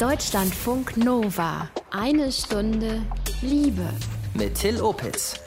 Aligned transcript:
Deutschlandfunk 0.00 0.98
Nova. 0.98 1.70
Eine 1.90 2.30
Stunde 2.30 3.00
Liebe. 3.40 3.88
Mit 4.34 4.56
Till 4.56 4.78
Opitz. 4.82 5.40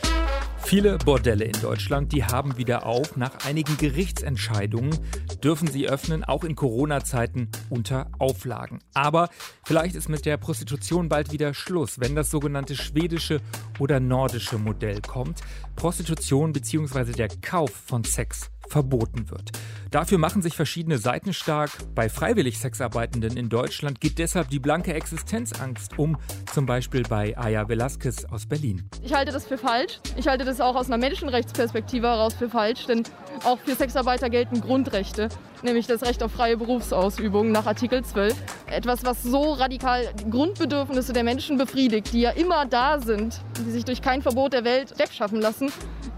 Viele 0.63 0.97
Bordelle 0.97 1.45
in 1.45 1.61
Deutschland, 1.61 2.11
die 2.13 2.23
haben 2.23 2.57
wieder 2.57 2.87
auf. 2.87 3.15
Nach 3.15 3.45
einigen 3.45 3.77
Gerichtsentscheidungen 3.77 4.97
dürfen 5.43 5.67
sie 5.67 5.87
öffnen, 5.87 6.23
auch 6.23 6.43
in 6.43 6.55
Corona-Zeiten 6.55 7.49
unter 7.69 8.07
Auflagen. 8.17 8.79
Aber 8.95 9.29
vielleicht 9.63 9.93
ist 9.93 10.09
mit 10.09 10.25
der 10.25 10.37
Prostitution 10.37 11.09
bald 11.09 11.31
wieder 11.31 11.53
Schluss, 11.53 11.99
wenn 11.99 12.15
das 12.15 12.31
sogenannte 12.31 12.75
schwedische 12.75 13.41
oder 13.77 13.99
nordische 13.99 14.57
Modell 14.57 14.99
kommt. 15.01 15.41
Prostitution 15.75 16.53
bzw. 16.53 17.11
der 17.11 17.27
Kauf 17.27 17.69
von 17.69 18.03
Sex 18.03 18.49
verboten 18.67 19.29
wird. 19.29 19.51
Dafür 19.91 20.19
machen 20.19 20.43
sich 20.43 20.55
verschiedene 20.55 20.99
Seiten 20.99 21.33
stark. 21.33 21.71
Bei 21.95 22.09
freiwillig 22.09 22.59
Sexarbeitenden 22.59 23.35
in 23.35 23.49
Deutschland 23.49 23.99
geht 23.99 24.19
deshalb 24.19 24.49
die 24.49 24.59
blanke 24.59 24.93
Existenzangst 24.93 25.97
um, 25.97 26.17
zum 26.53 26.67
Beispiel 26.67 27.01
bei 27.01 27.35
Aya 27.35 27.67
Velasquez 27.67 28.25
aus 28.25 28.45
Berlin. 28.45 28.87
Ich 29.03 29.15
halte 29.15 29.31
das 29.31 29.47
für 29.47 29.57
falsch. 29.57 29.99
Ich 30.15 30.27
halte 30.27 30.45
das 30.45 30.61
auch 30.61 30.75
aus 30.75 30.87
einer 30.87 30.99
Menschenrechtsperspektive 30.99 32.05
heraus 32.05 32.35
für 32.35 32.49
falsch, 32.49 32.85
denn 32.85 33.01
auch 33.43 33.57
für 33.57 33.73
Sexarbeiter 33.73 34.29
gelten 34.29 34.61
Grundrechte, 34.61 35.29
nämlich 35.63 35.87
das 35.87 36.03
Recht 36.03 36.21
auf 36.21 36.33
freie 36.33 36.57
Berufsausübung 36.57 37.51
nach 37.51 37.65
Artikel 37.65 38.03
12. 38.03 38.35
Etwas, 38.67 39.03
was 39.03 39.23
so 39.23 39.53
radikal 39.53 40.07
Grundbedürfnisse 40.29 41.13
der 41.13 41.23
Menschen 41.23 41.57
befriedigt, 41.57 42.13
die 42.13 42.21
ja 42.21 42.29
immer 42.31 42.67
da 42.67 42.99
sind, 42.99 43.41
die 43.65 43.71
sich 43.71 43.85
durch 43.85 44.03
kein 44.03 44.21
Verbot 44.21 44.53
der 44.53 44.63
Welt 44.65 44.99
wegschaffen 44.99 45.41
lassen, 45.41 45.71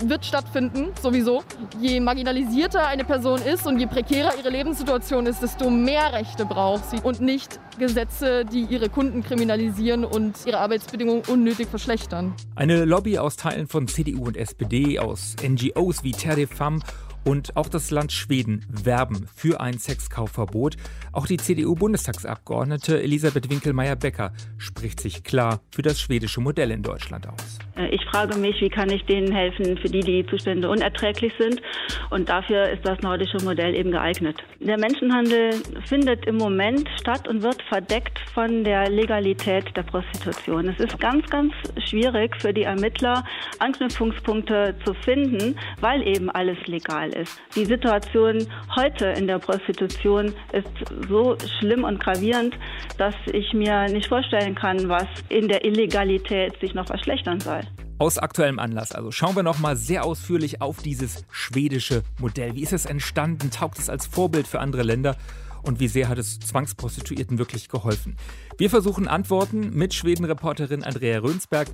wird 0.04 0.26
stattfinden, 0.26 0.90
sowieso. 1.02 1.44
Je 1.80 2.00
marginalisierter 2.00 2.86
eine 2.88 3.06
Person 3.06 3.42
ist 3.42 3.61
und 3.66 3.80
je 3.80 3.88
prekärer 3.88 4.32
ihre 4.38 4.50
Lebenssituation 4.50 5.26
ist, 5.26 5.42
desto 5.42 5.70
mehr 5.70 6.14
Rechte 6.14 6.46
braucht 6.46 6.90
sie 6.90 7.00
und 7.02 7.22
nicht 7.22 7.60
Gesetze, 7.78 8.46
die 8.46 8.66
ihre 8.66 8.90
Kunden 8.90 9.24
kriminalisieren 9.24 10.06
und 10.06 10.36
ihre 10.46 10.60
Arbeitsbedingungen 10.60 11.24
unnötig 11.28 11.68
verschlechtern. 11.68 12.34
Eine 12.56 12.86
Lobby 12.86 13.18
aus 13.18 13.38
Teilen 13.38 13.68
von 13.68 13.88
CDU 13.88 14.26
und 14.26 14.38
SPD, 14.38 15.00
aus 15.00 15.36
NGOs 15.42 16.04
wie 16.04 16.12
Terre 16.12 16.46
des 16.46 16.50
Femmes 16.50 16.84
und 17.24 17.56
auch 17.56 17.70
das 17.70 17.92
Land 17.92 18.12
Schweden 18.12 18.66
werben 18.70 19.28
für 19.36 19.62
ein 19.62 19.78
Sexkaufverbot. 19.78 20.76
Auch 21.12 21.28
die 21.28 21.38
CDU-Bundestagsabgeordnete 21.38 23.02
Elisabeth 23.02 23.50
Winkelmeier-Becker 23.50 24.34
spricht 24.58 25.00
sich 25.00 25.24
klar 25.24 25.62
für 25.72 25.82
das 25.82 26.00
schwedische 26.00 26.42
Modell 26.42 26.72
in 26.72 26.84
Deutschland 26.84 27.28
aus. 27.28 27.60
Äh, 27.78 27.90
ich 27.90 28.04
frage 28.06 28.38
mich, 28.38 28.60
wie 28.62 28.70
kann 28.70 28.90
ich 28.90 29.04
denen 29.06 29.32
helfen, 29.32 29.78
für 29.78 29.90
die 29.90 30.02
die 30.02 30.26
Zustände 30.28 30.70
unerträglich 30.70 31.34
sind. 31.38 31.62
Und 32.10 32.30
dafür 32.30 32.70
ist 32.70 32.86
das 32.86 33.00
nordische 33.02 33.38
Modell 33.44 33.76
eben 33.76 33.92
geeignet. 33.92 34.38
Der 34.60 34.78
Menschenhandel 34.78 35.54
findet 35.86 36.26
im 36.26 36.38
Moment 36.38 36.90
statt 37.00 37.28
und 37.28 37.42
wird 37.42 37.62
verdeckt 37.64 38.20
von 38.34 38.64
der 38.64 38.90
Legalität 38.90 39.66
der 39.76 39.84
Prostitution. 39.84 40.68
Es 40.70 40.80
ist 40.80 41.00
ganz, 41.00 41.30
ganz 41.30 41.54
schwierig 41.86 42.36
für 42.40 42.54
die 42.54 42.64
Ermittler, 42.64 43.24
Anknüpfungspunkte 43.60 44.76
zu 44.86 44.94
finden, 44.94 45.58
weil 45.80 46.06
eben 46.08 46.30
alles 46.30 46.58
legal 46.68 47.11
ist. 47.14 47.40
Die 47.56 47.66
Situation 47.66 48.48
heute 48.76 49.06
in 49.08 49.28
der 49.28 49.40
Prostitution 49.40 50.34
ist 50.52 50.68
so 51.08 51.38
schlimm 51.60 51.84
und 51.84 52.00
gravierend, 52.00 52.56
dass 52.98 53.16
ich 53.32 53.54
mir 53.54 53.88
nicht 53.90 54.08
vorstellen 54.08 54.56
kann, 54.56 54.90
was 54.90 55.08
in 55.30 55.48
der 55.48 55.66
Illegalität 55.66 56.60
sich 56.60 56.74
noch 56.74 56.88
verschlechtern 56.88 57.40
soll. 57.40 57.62
Aus 57.98 58.18
aktuellem 58.18 58.58
Anlass 58.58 58.94
also 58.94 59.12
schauen 59.12 59.36
wir 59.36 59.44
noch 59.44 59.60
mal 59.60 59.76
sehr 59.76 60.04
ausführlich 60.04 60.60
auf 60.60 60.82
dieses 60.82 61.24
schwedische 61.30 62.02
Modell. 62.20 62.56
Wie 62.56 62.64
ist 62.64 62.74
es 62.74 62.88
entstanden? 62.88 63.52
Taugt 63.52 63.78
es 63.78 63.90
als 63.90 64.08
Vorbild 64.08 64.48
für 64.48 64.60
andere 64.60 64.82
Länder? 64.82 65.16
Und 65.64 65.80
wie 65.80 65.88
sehr 65.88 66.10
hat 66.10 66.18
es 66.18 66.40
Zwangsprostituierten 66.40 67.38
wirklich 67.38 67.70
geholfen? 67.70 68.16
Wir 68.58 68.70
versuchen 68.70 69.08
Antworten 69.08 69.72
mit 69.74 69.94
Schweden-Reporterin 69.94 70.84
Andrea 70.84 71.20
Rönsberg. 71.20 71.68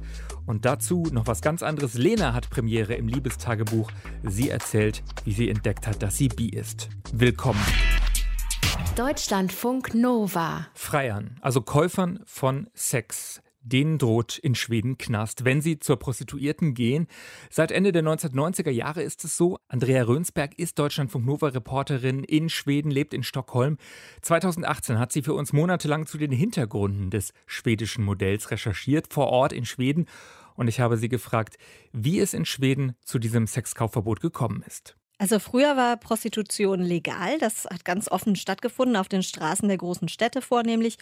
Und 0.46 0.66
dazu 0.66 1.08
noch 1.12 1.28
was 1.28 1.42
ganz 1.42 1.64
anderes. 1.64 1.96
Lena 1.96 2.34
hat 2.34 2.50
Premiere 2.50 2.96
im 2.96 3.08
Liebestagebuch. 3.08 3.92
Sie 4.24 4.50
erzählt, 4.50 5.04
wie 5.24 5.34
sie 5.34 5.50
entdeckt 5.50 5.88
hat, 5.88 6.02
dass 6.04 6.18
sie 6.18 6.28
bi 6.28 6.50
ist. 6.50 6.90
Willkommen. 7.14 7.64
Deutschlandfunk 8.96 9.94
Nova. 9.94 10.68
Freiern, 10.74 11.38
also 11.42 11.62
Käufern 11.62 12.20
von 12.26 12.68
Sex 12.74 13.42
denen 13.70 13.98
droht 13.98 14.38
in 14.38 14.56
Schweden 14.56 14.98
Knast, 14.98 15.46
wenn 15.46 15.62
sie 15.62 15.80
zur 15.80 15.98
Prostituierten 15.98 16.74
gehen. 16.74 17.08
Seit 17.50 17.72
Ende 17.72 17.92
der 17.92 18.04
1990er 18.04 18.70
Jahre 18.70 19.02
ist 19.04 19.24
es 19.24 19.38
so. 19.38 19.60
Andrea 19.68 20.04
Rönsberg 20.04 20.58
ist 20.58 20.80
Deutschlandfunk 20.80 21.26
Nova 21.26 21.48
Reporterin 21.48 22.24
in 22.24 22.50
Schweden, 22.50 22.92
lebt 22.92 23.14
in 23.14 23.24
Stockholm. 23.24 23.78
2018 24.22 25.00
hat 25.00 25.12
sie 25.12 25.22
für 25.22 25.34
uns 25.34 25.54
monatelang 25.54 26.06
zu 26.06 26.18
den 26.18 26.32
Hintergründen 26.32 27.10
des 27.10 27.34
schwedischen 27.46 28.04
Modells 28.04 28.52
recherchiert, 28.52 29.14
vor 29.14 29.28
Ort 29.28 29.54
in 29.54 29.66
Schweden. 29.66 30.08
Und 30.56 30.68
ich 30.68 30.80
habe 30.80 30.98
sie 30.98 31.10
gefragt, 31.10 31.58
wie 31.94 32.20
es 32.20 32.34
in 32.34 32.46
Schweden 32.46 32.96
zu 33.06 33.20
diesem 33.20 33.48
Sexkaufverbot 33.48 34.22
gekommen 34.22 34.64
ist. 34.66 34.97
Also 35.20 35.40
früher 35.40 35.76
war 35.76 35.98
Prostitution 35.98 36.80
legal. 36.80 37.40
Das 37.40 37.66
hat 37.66 37.84
ganz 37.86 38.10
offen 38.10 38.36
stattgefunden, 38.36 38.96
auf 38.96 39.08
den 39.08 39.24
Straßen 39.24 39.68
der 39.68 39.78
großen 39.78 40.10
Städte 40.10 40.42
vornehmlich. 40.42 40.98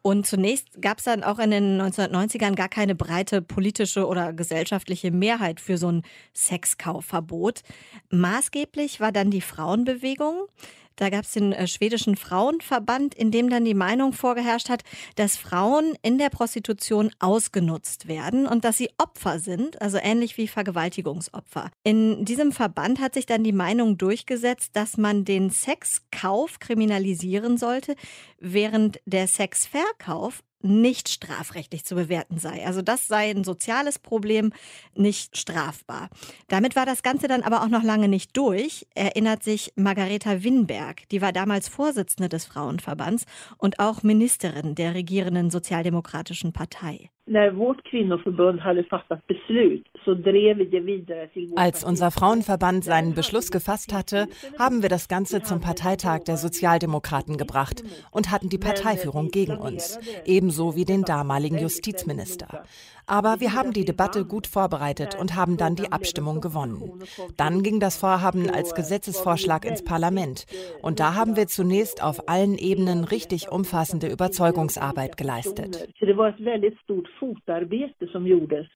Und 0.00 0.26
zunächst 0.26 0.80
gab 0.80 0.98
es 0.98 1.04
dann 1.04 1.22
auch 1.22 1.38
in 1.38 1.50
den 1.50 1.80
1990ern 1.80 2.54
gar 2.54 2.70
keine 2.70 2.94
breite 2.94 3.42
politische 3.42 4.06
oder 4.06 4.32
gesellschaftliche 4.32 5.10
Mehrheit 5.10 5.60
für 5.60 5.76
so 5.76 5.92
ein 5.92 6.02
Sexkaufverbot. 6.34 7.62
Maßgeblich 8.10 9.00
war 9.00 9.12
dann 9.12 9.30
die 9.30 9.42
Frauenbewegung. 9.42 10.46
Da 10.98 11.10
gab 11.10 11.24
es 11.24 11.32
den 11.32 11.52
äh, 11.52 11.66
schwedischen 11.66 12.16
Frauenverband, 12.16 13.14
in 13.14 13.30
dem 13.30 13.48
dann 13.48 13.64
die 13.64 13.74
Meinung 13.74 14.12
vorgeherrscht 14.12 14.68
hat, 14.68 14.82
dass 15.14 15.36
Frauen 15.36 15.94
in 16.02 16.18
der 16.18 16.28
Prostitution 16.28 17.10
ausgenutzt 17.20 18.08
werden 18.08 18.46
und 18.46 18.64
dass 18.64 18.76
sie 18.76 18.90
Opfer 18.98 19.38
sind, 19.38 19.80
also 19.80 19.98
ähnlich 19.98 20.36
wie 20.36 20.48
Vergewaltigungsopfer. 20.48 21.70
In 21.84 22.24
diesem 22.24 22.52
Verband 22.52 23.00
hat 23.00 23.14
sich 23.14 23.26
dann 23.26 23.44
die 23.44 23.52
Meinung 23.52 23.96
durchgesetzt, 23.96 24.74
dass 24.74 24.96
man 24.96 25.24
den 25.24 25.50
Sexkauf 25.50 26.58
kriminalisieren 26.58 27.58
sollte, 27.58 27.94
während 28.40 29.00
der 29.06 29.28
Sexverkauf 29.28 30.42
nicht 30.60 31.08
strafrechtlich 31.08 31.84
zu 31.84 31.94
bewerten 31.94 32.38
sei. 32.38 32.66
Also 32.66 32.82
das 32.82 33.06
sei 33.06 33.30
ein 33.30 33.44
soziales 33.44 33.98
Problem, 33.98 34.52
nicht 34.94 35.36
strafbar. 35.36 36.08
Damit 36.48 36.76
war 36.76 36.86
das 36.86 37.02
Ganze 37.02 37.28
dann 37.28 37.42
aber 37.42 37.62
auch 37.62 37.68
noch 37.68 37.82
lange 37.82 38.08
nicht 38.08 38.36
durch, 38.36 38.86
erinnert 38.94 39.42
sich 39.42 39.72
Margareta 39.76 40.42
Winberg. 40.42 41.08
Die 41.10 41.22
war 41.22 41.32
damals 41.32 41.68
Vorsitzende 41.68 42.28
des 42.28 42.44
Frauenverbands 42.46 43.24
und 43.56 43.78
auch 43.78 44.02
Ministerin 44.02 44.74
der 44.74 44.94
regierenden 44.94 45.50
Sozialdemokratischen 45.50 46.52
Partei. 46.52 47.10
Als 51.56 51.84
unser 51.84 52.10
Frauenverband 52.10 52.84
seinen 52.84 53.14
Beschluss 53.14 53.50
gefasst 53.50 53.92
hatte, 53.92 54.28
haben 54.58 54.82
wir 54.82 54.88
das 54.88 55.08
Ganze 55.08 55.42
zum 55.42 55.60
Parteitag 55.60 56.20
der 56.24 56.38
Sozialdemokraten 56.38 57.36
gebracht 57.36 57.82
und 58.10 58.30
hatten 58.30 58.48
die 58.48 58.58
Parteiführung 58.58 59.28
gegen 59.28 59.58
uns, 59.58 59.98
ebenso 60.24 60.74
wie 60.74 60.84
den 60.84 61.02
damaligen 61.02 61.58
Justizminister. 61.58 62.64
Aber 63.08 63.40
wir 63.40 63.54
haben 63.54 63.72
die 63.72 63.84
Debatte 63.84 64.24
gut 64.24 64.46
vorbereitet 64.46 65.16
und 65.18 65.34
haben 65.34 65.56
dann 65.56 65.76
die 65.76 65.90
Abstimmung 65.90 66.40
gewonnen. 66.40 67.02
Dann 67.36 67.62
ging 67.62 67.80
das 67.80 67.96
Vorhaben 67.96 68.50
als 68.50 68.74
Gesetzesvorschlag 68.74 69.64
ins 69.64 69.82
Parlament. 69.82 70.44
Und 70.82 71.00
da 71.00 71.14
haben 71.14 71.34
wir 71.36 71.46
zunächst 71.46 72.02
auf 72.02 72.28
allen 72.28 72.58
Ebenen 72.58 73.04
richtig 73.04 73.50
umfassende 73.50 74.08
Überzeugungsarbeit 74.08 75.16
geleistet. 75.16 75.88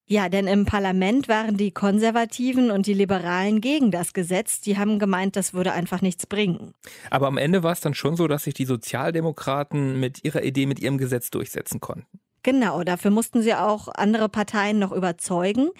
Ja, 0.07 0.29
denn 0.29 0.47
im 0.47 0.65
Parlament 0.65 1.29
waren 1.29 1.57
die 1.59 1.71
Konservativen 1.71 2.71
und 2.71 2.87
die 2.87 2.95
Liberalen 2.95 3.61
gegen 3.61 3.91
das 3.91 4.15
Gesetz. 4.15 4.61
Die 4.63 4.79
haben 4.79 4.99
gemeint, 4.99 5.37
das 5.37 5.53
würde 5.53 5.73
einfach 5.73 6.01
nichts 6.01 6.27
bringen. 6.27 6.73
Aber 7.11 7.27
am 7.27 7.37
Ende 7.37 7.63
war 7.63 7.73
es 7.73 7.81
dann 7.81 7.95
schon 7.95 8.17
so, 8.17 8.27
dass 8.29 8.45
sich 8.45 8.55
die 8.55 8.65
Sozialdemokraten 8.65 10.01
mit 10.01 10.25
ihrer 10.25 10.43
Idee, 10.43 10.67
mit 10.67 10.81
ihrem 10.81 10.97
Gesetz 10.97 11.31
durchsetzen 11.31 11.81
konnten. 11.81 12.07
Genau, 12.45 12.83
dafür 12.83 13.13
mussten 13.13 13.41
sie 13.43 13.55
auch 13.55 13.89
andere 13.95 14.29
Parteien 14.29 14.79
noch 14.81 14.91
überzeugen. 14.93 15.71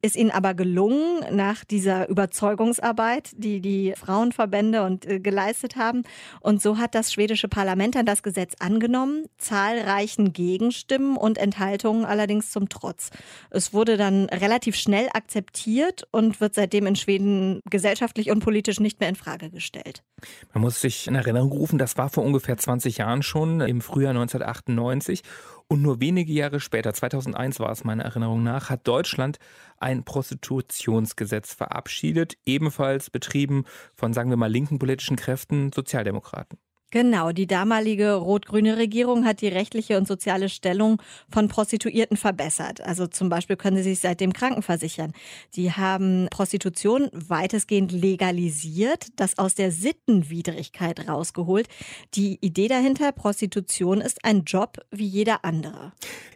Ist 0.00 0.16
ihnen 0.16 0.30
aber 0.30 0.54
gelungen, 0.54 1.24
nach 1.34 1.64
dieser 1.64 2.08
Überzeugungsarbeit, 2.08 3.30
die 3.36 3.60
die 3.60 3.94
Frauenverbände 3.96 4.84
und 4.84 5.06
äh, 5.06 5.18
geleistet 5.18 5.74
haben. 5.74 6.04
Und 6.40 6.62
so 6.62 6.78
hat 6.78 6.94
das 6.94 7.12
schwedische 7.12 7.48
Parlament 7.48 7.96
dann 7.96 8.06
das 8.06 8.22
Gesetz 8.22 8.54
angenommen, 8.60 9.26
zahlreichen 9.38 10.32
Gegenstimmen 10.32 11.16
und 11.16 11.36
Enthaltungen 11.36 12.04
allerdings 12.04 12.50
zum 12.52 12.68
Trotz. 12.68 13.10
Es 13.50 13.72
wurde 13.72 13.96
dann 13.96 14.26
relativ 14.26 14.76
schnell 14.76 15.08
akzeptiert 15.12 16.04
und 16.12 16.40
wird 16.40 16.54
seitdem 16.54 16.86
in 16.86 16.94
Schweden 16.94 17.60
gesellschaftlich 17.68 18.30
und 18.30 18.38
politisch 18.38 18.78
nicht 18.78 19.00
mehr 19.00 19.08
in 19.08 19.16
Frage 19.16 19.50
gestellt. 19.50 20.04
Man 20.52 20.62
muss 20.62 20.80
sich 20.80 21.08
in 21.08 21.14
Erinnerung 21.16 21.50
rufen, 21.50 21.78
das 21.78 21.96
war 21.96 22.08
vor 22.08 22.24
ungefähr 22.24 22.56
20 22.56 22.98
Jahren 22.98 23.22
schon, 23.22 23.60
im 23.60 23.80
Frühjahr 23.80 24.10
1998. 24.10 25.22
Und 25.70 25.82
nur 25.82 26.00
wenige 26.00 26.32
Jahre 26.32 26.60
später, 26.60 26.94
2001 26.94 27.60
war 27.60 27.70
es 27.70 27.84
meiner 27.84 28.04
Erinnerung 28.04 28.42
nach, 28.42 28.70
hat 28.70 28.88
Deutschland 28.88 29.38
ein 29.80 30.04
Prostitutionsgesetz 30.04 31.54
verabschiedet, 31.54 32.36
ebenfalls 32.44 33.10
betrieben 33.10 33.64
von, 33.94 34.12
sagen 34.12 34.30
wir 34.30 34.36
mal, 34.36 34.50
linken 34.50 34.78
politischen 34.78 35.16
Kräften, 35.16 35.72
Sozialdemokraten. 35.72 36.58
Genau, 36.90 37.32
die 37.32 37.46
damalige 37.46 38.14
rot-grüne 38.14 38.78
Regierung 38.78 39.26
hat 39.26 39.42
die 39.42 39.48
rechtliche 39.48 39.98
und 39.98 40.08
soziale 40.08 40.48
Stellung 40.48 41.02
von 41.30 41.48
Prostituierten 41.48 42.16
verbessert. 42.16 42.80
Also 42.80 43.06
zum 43.06 43.28
Beispiel 43.28 43.56
können 43.56 43.76
sie 43.76 43.82
sich 43.82 44.00
seitdem 44.00 44.32
krankenversichern. 44.32 45.12
Die 45.54 45.70
haben 45.72 46.28
Prostitution 46.30 47.10
weitestgehend 47.12 47.92
legalisiert, 47.92 49.08
das 49.16 49.36
aus 49.36 49.54
der 49.54 49.70
Sittenwidrigkeit 49.70 51.06
rausgeholt. 51.06 51.68
Die 52.14 52.38
Idee 52.40 52.68
dahinter, 52.68 53.12
Prostitution 53.12 54.00
ist 54.00 54.24
ein 54.24 54.44
Job 54.44 54.78
wie 54.90 55.06
jeder 55.06 55.44
andere. 55.44 55.92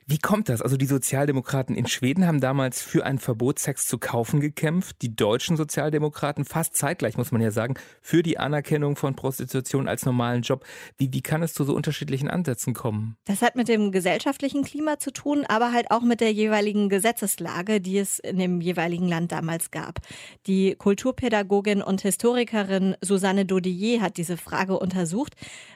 Wie 0.06 0.18
kommt 0.18 0.48
das? 0.48 0.60
Also 0.60 0.76
die 0.76 0.86
Sozialdemokraten 0.86 1.74
in 1.74 1.86
Schweden 1.86 2.26
haben 2.26 2.40
damals 2.40 2.82
für 2.82 3.06
ein 3.06 3.18
Verbot, 3.18 3.58
Sex 3.58 3.86
zu 3.86 3.98
kaufen 3.98 4.40
gekämpft. 4.40 4.96
Die 5.00 5.14
deutschen 5.14 5.56
Sozialdemokraten 5.56 6.44
fast 6.44 6.76
zeitgleich, 6.76 7.16
muss 7.16 7.32
man 7.32 7.40
ja 7.40 7.50
sagen, 7.50 7.76
für 8.02 8.22
die 8.22 8.36
Anerkennung 8.36 8.96
von 8.96 9.14
Prostitution 9.14 9.88
als 9.88 10.04
normalen 10.04 10.41
Job. 10.42 10.64
Wie, 10.98 11.12
wie 11.12 11.22
kann 11.22 11.42
es 11.42 11.54
zu 11.54 11.64
so 11.64 11.74
unterschiedlichen 11.74 12.28
Ansätzen 12.28 12.74
kommen? 12.74 13.16
Das 13.24 13.42
hat 13.42 13.56
mit 13.56 13.68
dem 13.68 13.92
gesellschaftlichen 13.92 14.64
Klima 14.64 14.98
zu 14.98 15.12
tun, 15.12 15.44
aber 15.48 15.72
halt 15.72 15.90
auch 15.90 16.02
mit 16.02 16.20
der 16.20 16.32
jeweiligen 16.32 16.88
Gesetzeslage, 16.88 17.80
die 17.80 17.98
es 17.98 18.18
in 18.18 18.38
dem 18.38 18.60
jeweiligen 18.60 19.08
Land 19.08 19.32
damals 19.32 19.70
gab. 19.70 20.00
Die 20.46 20.74
Kulturpädagogin 20.74 21.82
und 21.82 22.02
Historikerin 22.02 22.96
Susanne 23.00 23.44
Dodier 23.44 24.00
hat 24.00 24.16
diese 24.16 24.36
Frage 24.36 24.78
untersucht. 24.78 25.34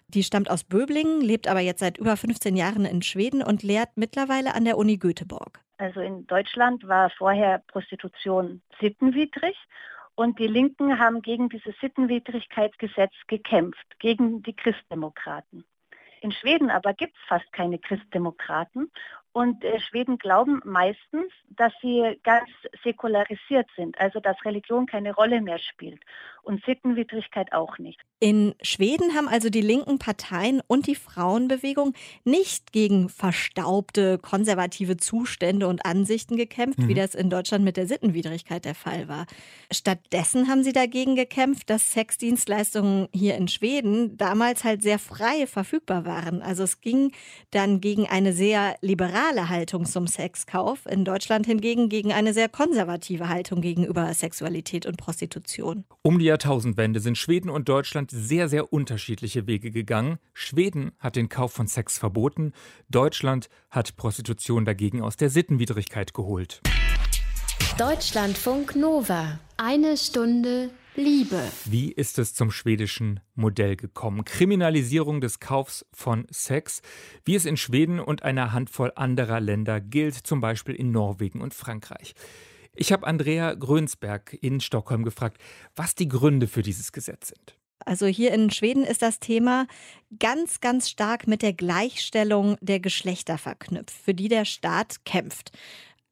Die 0.09 0.23
stammt 0.23 0.51
aus 0.51 0.65
Böblingen, 0.65 1.21
lebt 1.21 1.49
aber 1.49 1.61
jetzt 1.61 1.81
seit 1.81 1.99
über 1.99 2.17
15 2.17 2.57
Jahren 2.57 2.85
in 2.85 3.03
Schweden 3.03 3.43
und 3.43 3.63
lehrt 3.63 3.91
mittlerweile 3.97 4.55
an 4.55 4.65
der 4.65 4.79
Uni 4.79 4.99
Göteborg. 4.99 5.61
Also 5.79 6.01
in 6.01 6.27
Deutschland 6.27 6.87
war 6.89 7.11
vorher 7.11 7.63
Prostitution 7.69 8.63
sittenwidrig 8.81 9.57
und 10.17 10.39
die 10.39 10.49
Linken 10.49 10.99
haben 10.99 11.23
gegen 11.23 11.49
dieses 11.49 11.79
Sittenwidrigkeitsgesetz 11.81 13.13
gekämpft, 13.29 13.87
gegen 14.01 14.43
die 14.43 14.57
Christdemokraten. 14.57 15.65
In 16.23 16.33
Schweden 16.33 16.71
aber 16.71 16.95
gibt 16.95 17.15
es 17.17 17.23
fast 17.29 17.53
keine 17.53 17.79
Christdemokraten 17.79 18.91
und 19.37 19.63
äh, 19.65 19.79
Schweden 19.81 20.17
glauben 20.17 20.63
meistens, 20.65 21.31
dass 21.51 21.71
sie 21.83 22.19
ganz 22.23 22.49
säkularisiert 22.83 23.69
sind, 23.77 24.01
also 24.01 24.19
dass 24.19 24.43
Religion 24.47 24.87
keine 24.87 25.15
Rolle 25.15 25.43
mehr 25.43 25.59
spielt 25.59 26.01
und 26.43 26.65
Sittenwidrigkeit 26.65 27.53
auch 27.53 27.77
nicht. 27.79 28.01
In 28.19 28.55
Schweden 28.63 29.15
haben 29.15 29.29
also 29.29 29.51
die 29.51 29.61
linken 29.61 29.99
Parteien 29.99 30.63
und 30.67 30.87
die 30.87 30.95
Frauenbewegung 30.95 31.93
nicht 32.25 32.73
gegen 32.73 33.11
verstaubte 33.11 34.17
konservative 34.17 34.97
Zustände 34.97 35.69
und 35.69 35.85
Ansichten 35.85 36.37
gekämpft, 36.37 36.79
mhm. 36.79 36.89
wie 36.89 36.95
das 36.95 37.15
in 37.15 37.29
Deutschland 37.29 37.63
mit 37.63 37.77
der 37.77 37.87
Sittenwidrigkeit 37.87 38.65
der 38.65 38.75
Fall 38.75 39.07
war. 39.07 39.27
Stattdessen 39.71 40.49
haben 40.49 40.63
sie 40.63 40.73
dagegen 40.73 41.15
gekämpft, 41.15 41.69
dass 41.69 41.93
Sexdienstleistungen 41.93 43.09
hier 43.13 43.35
in 43.35 43.49
Schweden 43.49 44.17
damals 44.17 44.65
halt 44.65 44.83
sehr 44.83 44.99
frei 44.99 45.47
verfügbar 45.47 46.07
waren. 46.07 46.41
Also 46.41 46.63
es 46.63 46.81
ging 46.81 47.13
dann 47.51 47.83
gegen 47.83 48.07
eine 48.07 48.33
sehr 48.33 48.77
liberale 48.81 49.26
Haltung 49.27 49.85
zum 49.85 50.07
Sexkauf, 50.07 50.87
in 50.87 51.05
Deutschland 51.05 51.47
hingegen 51.47 51.89
gegen 51.89 52.13
eine 52.13 52.33
sehr 52.33 52.49
konservative 52.49 53.29
Haltung 53.29 53.61
gegenüber 53.61 54.13
Sexualität 54.15 54.87
und 54.87 54.97
Prostitution. 54.97 55.85
Um 56.03 56.21
die 56.21 56.27
Jahrtausendwende 56.27 57.01
sind 57.01 57.19
Schweden 57.19 57.51
und 57.51 57.69
Deutschland 57.69 58.11
sehr, 58.13 58.49
sehr 58.49 58.73
unterschiedliche 58.73 59.47
Wege 59.49 59.73
gegangen. 59.73 60.19
Schweden 60.33 60.93
hat 61.01 61.17
den 61.17 61.29
Kauf 61.29 61.53
von 61.53 61.67
Sex 61.67 61.99
verboten, 61.99 62.53
Deutschland 62.89 63.49
hat 63.69 63.97
Prostitution 63.97 64.65
dagegen 64.65 65.03
aus 65.03 65.17
der 65.17 65.29
Sittenwidrigkeit 65.29 66.15
geholt. 66.15 66.61
Deutschlandfunk 67.79 68.77
Nova. 68.77 69.41
Eine 69.57 69.97
Stunde 69.97 70.71
Liebe. 70.97 71.43
Wie 71.67 71.93
ist 71.93 72.19
es 72.19 72.35
zum 72.35 72.51
schwedischen 72.51 73.21
Modell 73.35 73.77
gekommen? 73.77 74.25
Kriminalisierung 74.25 75.21
des 75.21 75.41
Kaufs 75.41 75.85
von 75.93 76.27
Sex, 76.31 76.81
wie 77.25 77.35
es 77.35 77.45
in 77.45 77.59
Schweden 77.59 78.01
und 78.01 78.23
einer 78.23 78.53
Handvoll 78.53 78.93
anderer 78.97 79.41
Länder 79.41 79.81
gilt, 79.81 80.15
zum 80.15 80.41
Beispiel 80.41 80.75
in 80.75 80.91
Norwegen 80.91 81.43
und 81.43 81.53
Frankreich. 81.53 82.15
Ich 82.75 82.93
habe 82.93 83.07
Andrea 83.07 83.55
Grönsberg 83.55 84.37
in 84.41 84.61
Stockholm 84.61 85.05
gefragt, 85.05 85.39
was 85.75 85.95
die 85.95 86.09
Gründe 86.09 86.47
für 86.47 86.63
dieses 86.63 86.93
Gesetz 86.93 87.29
sind. 87.29 87.59
Also 87.85 88.07
hier 88.07 88.33
in 88.33 88.51
Schweden 88.51 88.85
ist 88.85 89.03
das 89.03 89.21
Thema 89.21 89.67
ganz, 90.19 90.61
ganz 90.61 90.89
stark 90.89 91.27
mit 91.27 91.43
der 91.43 91.53
Gleichstellung 91.53 92.57
der 92.61 92.81
Geschlechter 92.81 93.39
verknüpft, 93.39 93.93
für 93.93 94.15
die 94.15 94.29
der 94.29 94.45
Staat 94.45 95.05
kämpft. 95.05 95.53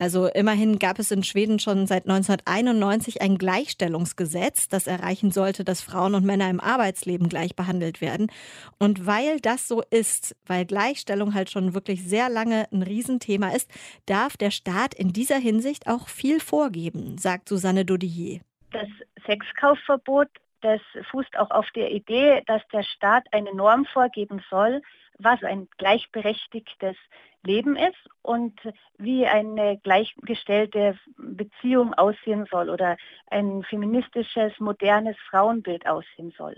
Also 0.05 0.27
immerhin 0.27 0.79
gab 0.79 0.99
es 0.99 1.11
in 1.11 1.23
Schweden 1.23 1.59
schon 1.59 1.87
seit 1.87 2.03
1991 2.07 3.23
ein 3.23 3.39
Gleichstellungsgesetz, 3.39 4.69
das 4.69 4.87
erreichen 4.87 5.31
sollte, 5.31 5.65
dass 5.65 5.81
Frauen 5.81 6.15
und 6.15 6.27
Männer 6.27 6.51
im 6.51 6.61
Arbeitsleben 6.61 7.31
gleich 7.31 7.57
behandelt 7.57 8.03
werden. 8.03 8.31
Und 8.79 9.07
weil 9.07 9.41
das 9.41 9.67
so 9.67 9.83
ist, 9.89 10.37
weil 10.47 10.67
Gleichstellung 10.67 11.33
halt 11.33 11.49
schon 11.51 11.73
wirklich 11.73 12.05
sehr 12.05 12.29
lange 12.29 12.67
ein 12.71 12.83
Riesenthema 12.83 13.49
ist, 13.57 13.71
darf 14.05 14.37
der 14.37 14.51
Staat 14.51 14.93
in 14.93 15.15
dieser 15.15 15.39
Hinsicht 15.39 15.87
auch 15.87 16.09
viel 16.09 16.39
vorgeben, 16.39 17.17
sagt 17.17 17.49
Susanne 17.49 17.87
Dodier. 17.87 18.43
Das 18.73 18.89
Sexkaufverbot, 19.27 20.29
das 20.61 20.83
fußt 21.13 21.39
auch 21.39 21.51
auf 21.51 21.71
der 21.75 21.91
Idee, 21.93 22.43
dass 22.47 22.61
der 22.75 22.83
Staat 22.83 23.25
eine 23.33 23.55
Norm 23.55 23.87
vorgeben 23.87 24.45
soll, 24.51 24.83
was 25.19 25.43
ein 25.45 25.67
gleichberechtigtes 25.79 26.97
Leben 27.45 27.77
ist 27.77 28.09
und 28.23 28.59
wie 28.99 29.27
eine 29.27 29.79
gleichgestellte 29.79 30.99
Beziehung 31.17 31.95
aussehen 31.95 32.47
soll 32.51 32.71
oder 32.71 32.97
ein 33.31 33.63
feministisches, 33.65 34.59
modernes 34.59 35.17
Frauenbild 35.31 35.87
aussehen 35.87 36.33
soll. 36.37 36.57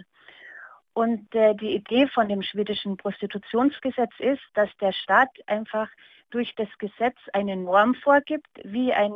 Und 0.94 1.34
äh, 1.34 1.54
die 1.54 1.74
Idee 1.74 2.06
von 2.06 2.28
dem 2.28 2.42
schwedischen 2.42 2.96
Prostitutionsgesetz 2.96 4.12
ist, 4.18 4.42
dass 4.54 4.70
der 4.80 4.92
Staat 4.92 5.28
einfach 5.46 5.88
durch 6.30 6.54
das 6.54 6.68
Gesetz 6.78 7.18
eine 7.32 7.56
Norm 7.56 7.94
vorgibt, 7.96 8.48
wie 8.64 8.92
ein 8.92 9.12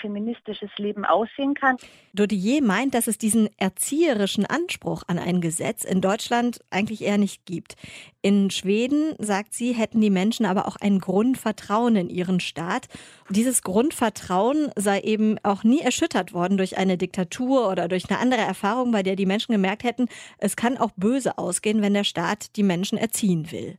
feministisches 0.00 0.70
Leben 0.76 1.04
aussehen 1.04 1.54
kann. 1.54 1.76
Dodier 2.12 2.62
meint, 2.62 2.94
dass 2.94 3.06
es 3.06 3.18
diesen 3.18 3.48
erzieherischen 3.58 4.46
Anspruch 4.46 5.02
an 5.06 5.18
ein 5.18 5.40
Gesetz 5.40 5.84
in 5.84 6.00
Deutschland 6.00 6.60
eigentlich 6.70 7.02
eher 7.02 7.18
nicht 7.18 7.46
gibt. 7.46 7.76
In 8.22 8.50
Schweden, 8.50 9.14
sagt 9.18 9.54
sie, 9.54 9.72
hätten 9.72 10.00
die 10.00 10.10
Menschen 10.10 10.46
aber 10.46 10.66
auch 10.66 10.76
ein 10.76 10.98
Grundvertrauen 10.98 11.96
in 11.96 12.08
ihren 12.08 12.40
Staat. 12.40 12.88
Dieses 13.30 13.62
Grundvertrauen 13.62 14.70
sei 14.76 15.00
eben 15.00 15.38
auch 15.42 15.64
nie 15.64 15.80
erschüttert 15.80 16.32
worden 16.32 16.56
durch 16.56 16.76
eine 16.76 16.98
Diktatur 16.98 17.70
oder 17.70 17.88
durch 17.88 18.10
eine 18.10 18.18
andere 18.18 18.40
Erfahrung, 18.40 18.90
bei 18.92 19.02
der 19.02 19.16
die 19.16 19.26
Menschen 19.26 19.52
gemerkt 19.52 19.84
hätten, 19.84 20.08
es 20.38 20.56
kann 20.56 20.76
auch 20.76 20.90
böse 20.96 21.38
ausgehen, 21.38 21.82
wenn 21.82 21.94
der 21.94 22.04
Staat 22.04 22.56
die 22.56 22.62
Menschen 22.62 22.98
erziehen 22.98 23.50
will. 23.52 23.78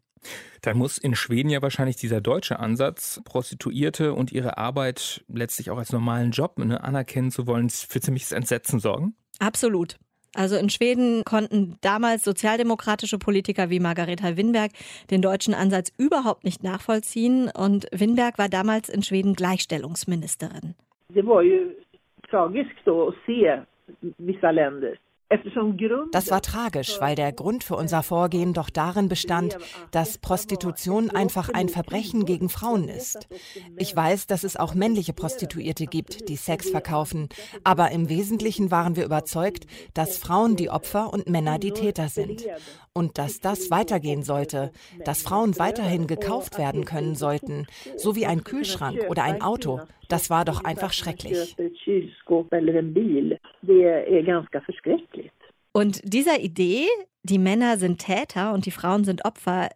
Dann 0.62 0.77
muss 0.77 0.97
in 0.97 1.15
Schweden 1.15 1.50
ja 1.50 1.62
wahrscheinlich 1.62 1.95
dieser 1.95 2.21
deutsche 2.21 2.59
Ansatz, 2.59 3.21
Prostituierte 3.25 4.13
und 4.13 4.31
ihre 4.31 4.57
Arbeit 4.57 5.23
letztlich 5.28 5.71
auch 5.71 5.78
als 5.78 5.92
normalen 5.94 6.31
Job 6.31 6.57
ne, 6.57 6.83
anerkennen 6.83 7.31
zu 7.31 7.47
wollen, 7.47 7.69
für 7.69 7.99
ziemliches 7.99 8.31
Entsetzen 8.31 8.80
sorgen? 8.80 9.16
Absolut. 9.40 9.97
Also 10.35 10.56
in 10.56 10.69
Schweden 10.69 11.23
konnten 11.23 11.78
damals 11.81 12.23
sozialdemokratische 12.23 13.18
Politiker 13.18 13.69
wie 13.69 13.80
Margareta 13.80 14.37
Winberg 14.37 14.71
den 15.09 15.21
deutschen 15.21 15.54
Ansatz 15.54 15.92
überhaupt 15.97 16.44
nicht 16.44 16.63
nachvollziehen. 16.63 17.49
Und 17.49 17.87
Winberg 17.92 18.37
war 18.37 18.49
damals 18.49 18.90
in 18.90 19.01
Schweden 19.01 19.33
Gleichstellungsministerin. 19.33 20.75
Det 21.09 21.25
war 21.25 21.42
ju 21.42 21.71
tragiskt 22.30 22.85
då 22.85 23.07
att 23.07 23.16
se 23.25 23.61
vissa 24.18 24.51
länder 24.51 24.99
das 26.11 26.31
war 26.31 26.41
tragisch, 26.41 27.01
weil 27.01 27.15
der 27.15 27.33
Grund 27.33 27.65
für 27.65 27.75
unser 27.75 28.01
Vorgehen 28.01 28.53
doch 28.53 28.69
darin 28.69 29.09
bestand, 29.09 29.57
dass 29.91 30.17
Prostitution 30.17 31.09
einfach 31.09 31.49
ein 31.49 31.67
Verbrechen 31.67 32.25
gegen 32.25 32.47
Frauen 32.47 32.87
ist. 32.87 33.27
Ich 33.75 33.93
weiß, 33.93 34.27
dass 34.27 34.45
es 34.45 34.55
auch 34.55 34.73
männliche 34.73 35.11
Prostituierte 35.11 35.85
gibt, 35.85 36.29
die 36.29 36.37
Sex 36.37 36.69
verkaufen, 36.69 37.27
aber 37.65 37.91
im 37.91 38.07
Wesentlichen 38.07 38.71
waren 38.71 38.95
wir 38.95 39.03
überzeugt, 39.03 39.67
dass 39.93 40.17
Frauen 40.17 40.55
die 40.55 40.69
Opfer 40.69 41.11
und 41.11 41.29
Männer 41.29 41.59
die 41.59 41.71
Täter 41.71 42.07
sind. 42.07 42.45
Und 42.97 43.19
dass 43.19 43.39
das 43.39 43.69
weitergehen 43.69 44.23
sollte, 44.23 44.71
dass 45.06 45.21
Frauen 45.21 45.59
weiterhin 45.59 46.07
gekauft 46.07 46.57
werden 46.57 46.83
können 46.83 47.13
sollten, 47.13 47.68
so 47.95 48.16
wie 48.16 48.25
ein 48.25 48.44
Kühlschrank 48.44 49.06
oder 49.07 49.23
ein 49.23 49.44
Auto. 49.44 49.81
Das 50.07 50.31
war 50.31 50.45
doch 50.45 50.63
einfach 50.63 50.94
schrecklich. 50.94 51.56
Und 55.73 56.01
dieser 56.04 56.39
Idee, 56.39 56.87
die 57.21 57.37
Männer 57.37 57.77
sind 57.77 57.99
Täter 57.99 58.51
und 58.56 58.66
die 58.66 58.71
Frauen 58.71 59.04
sind 59.04 59.25
Opfer, 59.25 59.69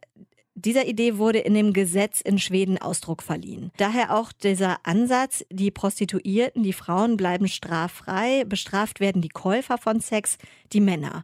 dieser 0.55 0.87
Idee 0.87 1.17
wurde 1.17 1.39
in 1.39 1.53
dem 1.53 1.73
Gesetz 1.73 2.21
in 2.21 2.39
Schweden 2.39 2.77
Ausdruck 2.77 3.21
verliehen. 3.21 3.71
Daher 3.77 4.15
auch 4.15 4.31
dieser 4.31 4.77
Ansatz, 4.83 5.45
die 5.49 5.71
Prostituierten, 5.71 6.63
die 6.63 6.73
Frauen 6.73 7.17
bleiben 7.17 7.47
straffrei, 7.47 8.43
bestraft 8.45 8.99
werden 8.99 9.21
die 9.21 9.29
Käufer 9.29 9.77
von 9.77 10.01
Sex, 10.01 10.37
die 10.73 10.81
Männer. 10.81 11.23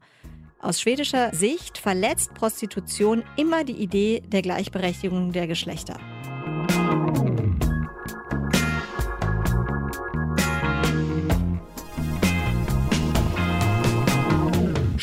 Aus 0.67 0.81
schwedischer 0.81 1.33
Sicht 1.33 1.77
verletzt 1.77 2.33
Prostitution 2.33 3.23
immer 3.37 3.63
die 3.63 3.77
Idee 3.81 4.21
der 4.27 4.41
Gleichberechtigung 4.41 5.31
der 5.31 5.47
Geschlechter. 5.47 5.97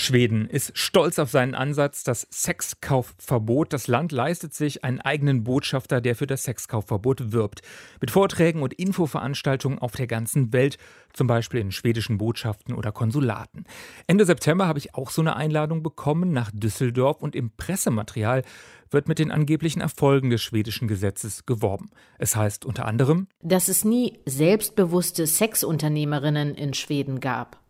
Schweden 0.04 0.46
ist 0.46 0.76
stolz 0.76 1.18
auf 1.18 1.30
seinen 1.30 1.54
Ansatz, 1.54 2.04
das 2.04 2.26
Sexkaufverbot. 2.30 3.72
Das 3.72 3.88
Land 3.88 4.12
leistet 4.12 4.52
sich 4.52 4.84
einen 4.84 5.00
eigenen 5.00 5.44
Botschafter, 5.44 6.00
der 6.00 6.14
für 6.14 6.26
das 6.26 6.44
Sexkaufverbot 6.44 7.32
wirbt. 7.32 7.62
Mit 8.00 8.10
Vorträgen 8.10 8.62
und 8.62 8.74
Infoveranstaltungen 8.74 9.78
auf 9.78 9.92
der 9.92 10.06
ganzen 10.06 10.52
Welt, 10.52 10.76
zum 11.12 11.26
Beispiel 11.26 11.60
in 11.60 11.72
schwedischen 11.72 12.18
Botschaften 12.18 12.74
oder 12.74 12.92
Konsulaten. 12.92 13.64
Ende 14.06 14.26
September 14.26 14.66
habe 14.66 14.78
ich 14.78 14.94
auch 14.94 15.10
so 15.10 15.22
eine 15.22 15.36
Einladung 15.36 15.82
bekommen 15.82 16.32
nach 16.32 16.50
Düsseldorf 16.52 17.22
und 17.22 17.34
im 17.34 17.50
Pressematerial 17.50 18.42
wird 18.90 19.08
mit 19.08 19.18
den 19.18 19.30
angeblichen 19.30 19.80
Erfolgen 19.80 20.30
des 20.30 20.42
schwedischen 20.42 20.86
Gesetzes 20.86 21.46
geworben. 21.46 21.90
Es 22.18 22.36
heißt 22.36 22.64
unter 22.64 22.84
anderem, 22.84 23.26
dass 23.42 23.68
es 23.68 23.84
nie 23.84 24.18
selbstbewusste 24.26 25.26
Sexunternehmerinnen 25.26 26.54
in 26.54 26.74
Schweden 26.74 27.20
gab 27.20 27.63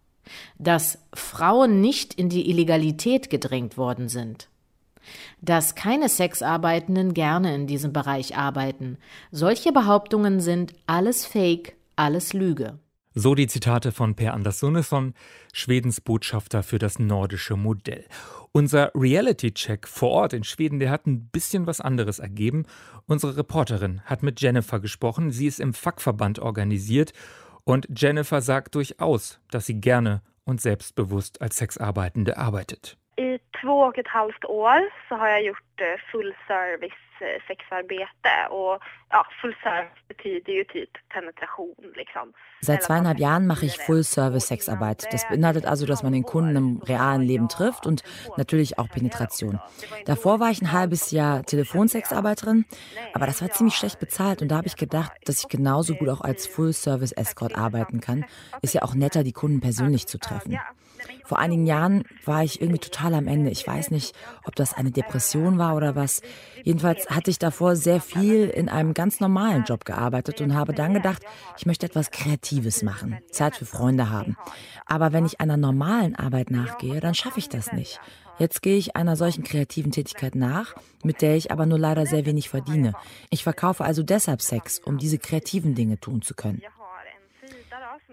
dass 0.58 0.98
Frauen 1.12 1.80
nicht 1.80 2.14
in 2.14 2.28
die 2.28 2.50
Illegalität 2.50 3.30
gedrängt 3.30 3.76
worden 3.76 4.08
sind, 4.08 4.48
dass 5.40 5.74
keine 5.74 6.08
Sexarbeitenden 6.08 7.14
gerne 7.14 7.54
in 7.54 7.66
diesem 7.66 7.92
Bereich 7.92 8.36
arbeiten. 8.36 8.98
Solche 9.30 9.72
Behauptungen 9.72 10.40
sind 10.40 10.74
alles 10.86 11.26
Fake, 11.26 11.76
alles 11.96 12.32
Lüge. 12.32 12.78
So 13.16 13.36
die 13.36 13.46
Zitate 13.46 13.92
von 13.92 14.16
Per 14.16 14.34
Anders 14.34 14.58
Sunnesson, 14.58 15.14
Schwedens 15.52 16.00
Botschafter 16.00 16.64
für 16.64 16.78
das 16.78 16.98
nordische 16.98 17.56
Modell. 17.56 18.06
Unser 18.50 18.90
Reality-Check 18.92 19.86
vor 19.86 20.10
Ort 20.10 20.32
in 20.32 20.42
Schweden, 20.42 20.80
der 20.80 20.90
hat 20.90 21.06
ein 21.06 21.26
bisschen 21.28 21.68
was 21.68 21.80
anderes 21.80 22.18
ergeben. 22.18 22.66
Unsere 23.06 23.36
Reporterin 23.36 24.00
hat 24.04 24.24
mit 24.24 24.40
Jennifer 24.40 24.80
gesprochen. 24.80 25.30
Sie 25.30 25.46
ist 25.46 25.60
im 25.60 25.74
Fachverband 25.74 26.40
organisiert 26.40 27.12
und 27.64 27.88
Jennifer 27.96 28.40
sagt 28.40 28.74
durchaus, 28.74 29.40
dass 29.50 29.66
sie 29.66 29.80
gerne 29.80 30.22
und 30.44 30.60
selbstbewusst 30.60 31.40
als 31.40 31.56
Sexarbeitende 31.56 32.36
arbeitet. 32.36 32.96
I 33.18 33.40
två 33.64 33.80
och 33.80 33.98
ett 33.98 34.08
halvt 34.08 34.44
år 34.44 34.80
så 35.08 35.14
har 35.14 35.28
jag 35.28 35.42
gjort 35.44 35.80
eh, 35.80 36.00
full 36.12 36.34
service 36.48 37.04
eh, 37.20 37.42
sexarbete 37.48 38.36
och 38.50 38.82
ja, 39.10 39.26
full 39.40 39.54
betyder 40.08 40.52
ju 40.52 40.64
typ 40.64 40.90
penetration 41.08 41.74
liksom. 41.96 42.32
Seit 42.60 42.82
zweieinhalb 42.82 43.18
Jahren 43.18 43.46
mache 43.46 43.66
ich 43.66 43.76
Full-Service-Sexarbeit. 43.78 45.12
Das 45.12 45.28
beinhaltet 45.28 45.66
also, 45.66 45.84
dass 45.84 46.02
man 46.02 46.12
den 46.12 46.22
Kunden 46.22 46.56
im 46.56 46.82
realen 46.82 47.20
Leben 47.20 47.48
trifft 47.48 47.86
und 47.86 48.02
natürlich 48.38 48.78
auch 48.78 48.88
Penetration. 48.88 49.60
Davor 50.06 50.40
war 50.40 50.50
ich 50.50 50.62
ein 50.62 50.72
halbes 50.72 51.10
Jahr 51.10 51.42
Telefonsexarbeiterin, 51.44 52.64
aber 53.12 53.26
das 53.26 53.42
war 53.42 53.50
ziemlich 53.50 53.74
schlecht 53.74 53.98
bezahlt 53.98 54.40
und 54.40 54.48
da 54.48 54.56
habe 54.56 54.66
ich 54.66 54.76
gedacht, 54.76 55.12
dass 55.26 55.40
ich 55.40 55.48
genauso 55.48 55.94
gut 55.94 56.08
auch 56.08 56.22
als 56.22 56.46
Full-Service-Escort 56.46 57.54
arbeiten 57.54 58.00
kann. 58.00 58.24
Ist 58.62 58.74
ja 58.74 58.82
auch 58.82 58.94
netter, 58.94 59.24
die 59.24 59.32
Kunden 59.32 59.60
persönlich 59.60 60.06
zu 60.06 60.18
treffen. 60.18 60.58
Vor 61.24 61.38
einigen 61.38 61.66
Jahren 61.66 62.04
war 62.24 62.44
ich 62.44 62.60
irgendwie 62.60 62.80
total 62.80 63.14
am 63.14 63.26
Ende. 63.26 63.50
Ich 63.50 63.66
weiß 63.66 63.90
nicht, 63.90 64.14
ob 64.44 64.54
das 64.56 64.74
eine 64.74 64.90
Depression 64.90 65.58
war 65.58 65.74
oder 65.74 65.94
was. 65.94 66.22
Jedenfalls 66.62 67.08
hatte 67.08 67.30
ich 67.30 67.38
davor 67.38 67.76
sehr 67.76 68.00
viel 68.00 68.48
in 68.48 68.68
einem 68.68 68.94
ganz 68.94 69.20
normalen 69.20 69.64
Job 69.64 69.84
gearbeitet 69.84 70.40
und 70.40 70.54
habe 70.54 70.74
dann 70.74 70.94
gedacht, 70.94 71.22
ich 71.56 71.66
möchte 71.66 71.86
etwas 71.86 72.10
Kreatives 72.10 72.82
machen, 72.82 73.18
Zeit 73.30 73.56
für 73.56 73.66
Freunde 73.66 74.10
haben. 74.10 74.36
Aber 74.86 75.12
wenn 75.12 75.26
ich 75.26 75.40
einer 75.40 75.56
normalen 75.56 76.14
Arbeit 76.14 76.50
nachgehe, 76.50 77.00
dann 77.00 77.14
schaffe 77.14 77.38
ich 77.38 77.48
das 77.48 77.72
nicht. 77.72 78.00
Jetzt 78.38 78.62
gehe 78.62 78.76
ich 78.76 78.96
einer 78.96 79.14
solchen 79.14 79.44
kreativen 79.44 79.92
Tätigkeit 79.92 80.34
nach, 80.34 80.74
mit 81.04 81.22
der 81.22 81.36
ich 81.36 81.52
aber 81.52 81.66
nur 81.66 81.78
leider 81.78 82.04
sehr 82.04 82.26
wenig 82.26 82.48
verdiene. 82.48 82.94
Ich 83.30 83.44
verkaufe 83.44 83.84
also 83.84 84.02
deshalb 84.02 84.42
Sex, 84.42 84.80
um 84.80 84.98
diese 84.98 85.18
kreativen 85.18 85.74
Dinge 85.74 86.00
tun 86.00 86.20
zu 86.20 86.34
können. 86.34 86.60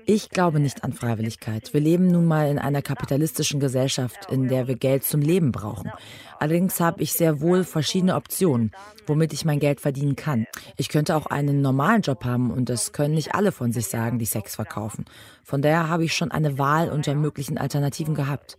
Ich 0.06 0.30
glaube 0.30 0.60
nicht 0.60 0.84
an 0.84 0.94
Freiwilligkeit. 0.94 1.74
Wir 1.74 1.82
leben 1.82 2.08
nun 2.08 2.26
mal 2.26 2.50
in 2.50 2.60
einer 2.60 2.82
kapitalistischen 2.82 3.60
Gesellschaft, 3.60 4.32
in 4.32 4.48
der 4.48 4.68
wir 4.68 4.76
Geld 4.76 5.04
zum 5.04 5.22
Leben 5.22 5.52
brauchen. 5.52 5.92
Allerdings 6.40 6.80
habe 6.80 7.02
ich 7.04 7.14
sehr 7.14 7.40
wohl 7.40 7.64
verschiedene 7.64 8.16
Optionen, 8.16 8.72
womit 9.06 9.32
ich 9.32 9.46
mein 9.46 9.60
Geld 9.60 9.80
verdienen 9.80 10.16
kann. 10.16 10.48
Ich 10.76 10.90
könnte 10.90 11.16
auch 11.16 11.28
einen 11.28 11.62
normalen 11.62 12.02
Job 12.02 12.26
haben 12.26 12.52
und 12.52 12.70
das 12.70 12.94
können 12.94 13.14
nicht 13.14 13.36
alle 13.36 13.52
von 13.52 13.72
sich 13.72 13.88
sagen, 13.88 14.18
die 14.18 14.26
Sex 14.26 14.56
verkaufen. 14.56 15.06
Von 15.44 15.62
daher 15.62 15.88
habe 15.88 16.06
ich 16.06 16.14
schon 16.14 16.32
eine 16.32 16.58
Wahl 16.58 16.90
unter 16.90 17.14
möglichen 17.14 17.58
Alternativen 17.58 18.16
gehabt. 18.16 18.58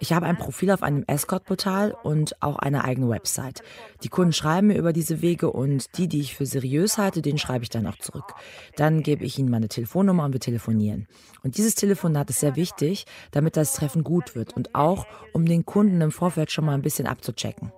Ich 0.00 0.12
habe 0.12 0.26
ein 0.26 0.36
Profil 0.36 0.70
auf 0.70 0.82
einem 0.82 1.02
Escort-Portal 1.06 1.92
und 2.02 2.40
auch 2.40 2.56
eine 2.56 2.84
eigene 2.84 3.08
Website. 3.08 3.62
Die 4.04 4.08
Kunden 4.08 4.32
schreiben 4.32 4.68
mir 4.68 4.78
über 4.78 4.92
diese 4.92 5.22
Wege 5.22 5.50
und 5.50 5.98
die, 5.98 6.06
die 6.06 6.20
ich 6.20 6.36
für 6.36 6.46
seriös 6.46 6.98
halte, 6.98 7.20
den 7.20 7.36
schreibe 7.36 7.64
ich 7.64 7.70
dann 7.70 7.86
auch 7.86 7.98
zurück. 7.98 8.34
Dann 8.76 9.02
gebe 9.02 9.24
ich 9.24 9.38
ihnen 9.38 9.50
meine 9.50 9.68
Telefonnummer 9.68 10.24
und 10.24 10.32
wir 10.32 10.40
telefonieren. 10.40 11.08
Und 11.42 11.56
dieses 11.56 11.74
Telefonat 11.74 12.30
ist 12.30 12.40
sehr 12.40 12.54
wichtig, 12.54 13.06
damit 13.32 13.56
das 13.56 13.72
Treffen 13.72 14.04
gut 14.04 14.36
wird 14.36 14.56
und 14.56 14.74
auch, 14.76 15.06
um 15.32 15.46
den 15.46 15.66
Kunden 15.66 16.00
im 16.00 16.12
Vorfeld 16.12 16.52
schon 16.52 16.64
mal 16.66 16.74
ein 16.74 16.82
bisschen 16.82 17.08
abzuchecken. 17.08 17.72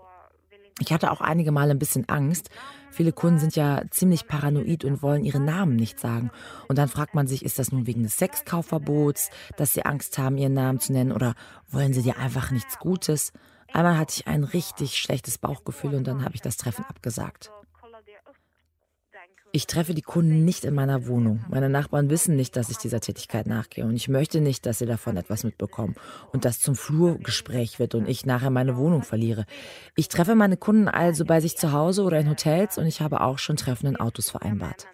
Ich 0.81 0.93
hatte 0.93 1.11
auch 1.11 1.21
einige 1.21 1.53
Mal 1.53 1.71
ein 1.71 1.79
bisschen 1.79 2.09
Angst. 2.09 2.49
Viele 2.91 3.13
Kunden 3.13 3.39
sind 3.39 3.55
ja 3.55 3.83
ziemlich 3.91 4.27
paranoid 4.27 4.85
und 4.85 5.03
wollen 5.03 5.25
ihre 5.25 5.39
Namen 5.39 5.77
nicht 5.77 6.01
sagen. 6.01 6.31
Und 6.69 6.79
dann 6.79 6.89
fragt 6.89 7.15
man 7.15 7.27
sich, 7.27 7.45
ist 7.45 7.59
das 7.59 7.71
nun 7.71 7.87
wegen 7.87 8.03
des 8.03 8.17
Sexkaufverbots, 8.17 9.29
dass 9.57 9.75
sie 9.75 9.85
Angst 9.85 10.17
haben, 10.19 10.39
ihren 10.39 10.55
Namen 10.55 10.81
zu 10.81 10.93
nennen, 10.93 11.13
oder 11.13 11.35
wollen 11.71 11.93
sie 11.93 12.03
dir 12.03 12.19
einfach 12.19 12.51
nichts 12.51 12.79
Gutes? 12.79 13.33
Einmal 13.73 13.99
hatte 13.99 14.15
ich 14.17 14.27
ein 14.27 14.43
richtig 14.43 14.97
schlechtes 14.97 15.39
Bauchgefühl 15.39 15.95
und 15.95 16.07
dann 16.07 16.25
habe 16.25 16.35
ich 16.35 16.41
das 16.41 16.57
Treffen 16.57 16.85
abgesagt. 16.87 17.53
Ich 19.53 19.67
treffe 19.67 19.95
die 19.95 20.03
Kunden 20.03 20.45
nicht 20.45 20.65
in 20.65 20.75
meiner 20.75 21.09
Wohnung. 21.09 21.45
Meine 21.49 21.69
Nachbarn 21.69 22.09
wissen 22.09 22.37
nicht, 22.37 22.55
dass 22.55 22.71
ich 22.71 22.79
dieser 22.79 23.01
Tätigkeit 23.01 23.49
nachgehe 23.49 23.85
und 23.85 23.97
ich 23.97 24.09
möchte 24.09 24.41
nicht, 24.41 24.65
dass 24.65 24.79
sie 24.79 24.87
davon 24.87 25.17
etwas 25.17 25.43
mitbekommen 25.43 25.97
und 26.33 26.45
das 26.45 26.61
zum 26.61 26.77
Flurgespräch 26.77 27.81
wird 27.81 27.97
und 27.97 28.09
ich 28.09 28.25
nachher 28.25 28.51
meine 28.51 28.77
Wohnung 28.77 29.03
verliere. 29.03 29.47
Ich 29.97 30.07
treffe 30.07 30.37
meine 30.37 30.57
Kunden 30.57 30.87
also 30.87 31.25
bei 31.25 31.41
sich 31.41 31.57
zu 31.57 31.73
Hause 31.73 32.05
oder 32.05 32.21
in 32.21 32.31
Hotels 32.31 32.79
und 32.79 32.87
ich 32.87 33.01
habe 33.01 33.23
auch 33.23 33.39
schon 33.39 33.57
Treffen 33.57 33.87
in 33.87 33.97
Autos 33.97 34.31
vereinbart. 34.31 34.87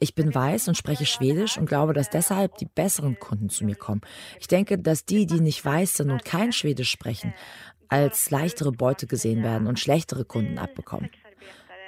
Ich 0.00 0.14
bin 0.14 0.34
weiß 0.34 0.68
und 0.68 0.76
spreche 0.76 1.04
Schwedisch 1.04 1.58
und 1.58 1.66
glaube, 1.66 1.92
dass 1.92 2.08
deshalb 2.08 2.56
die 2.56 2.68
besseren 2.74 3.18
Kunden 3.18 3.50
zu 3.50 3.66
mir 3.66 3.76
kommen. 3.76 4.00
Ich 4.40 4.48
denke, 4.48 4.78
dass 4.78 5.04
die, 5.04 5.26
die 5.26 5.40
nicht 5.40 5.62
weiß 5.62 5.98
sind 5.98 6.10
und 6.10 6.24
kein 6.24 6.52
Schwedisch 6.52 6.90
sprechen, 6.90 7.34
als 7.90 8.30
leichtere 8.30 8.72
Beute 8.72 9.06
gesehen 9.06 9.42
werden 9.42 9.66
und 9.66 9.78
schlechtere 9.78 10.24
Kunden 10.24 10.56
abbekommen. 10.56 11.10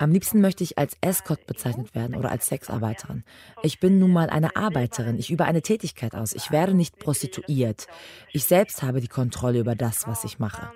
Am 0.00 0.12
liebsten 0.12 0.40
möchte 0.40 0.64
ich 0.64 0.78
als 0.78 0.96
Escort 1.02 1.46
bezeichnet 1.46 1.94
werden 1.94 2.16
oder 2.16 2.30
als 2.30 2.46
Sexarbeiterin. 2.46 3.22
Ich 3.62 3.80
bin 3.80 3.98
nun 3.98 4.10
mal 4.10 4.30
eine 4.30 4.56
Arbeiterin. 4.56 5.18
Ich 5.18 5.30
übe 5.30 5.44
eine 5.44 5.60
Tätigkeit 5.60 6.14
aus. 6.14 6.32
Ich 6.32 6.50
werde 6.50 6.72
nicht 6.72 6.98
prostituiert. 6.98 7.86
Ich 8.32 8.44
selbst 8.44 8.82
habe 8.82 9.02
die 9.02 9.08
Kontrolle 9.08 9.58
über 9.58 9.74
das, 9.74 10.08
was 10.08 10.24
ich 10.24 10.38
mache. 10.38 10.72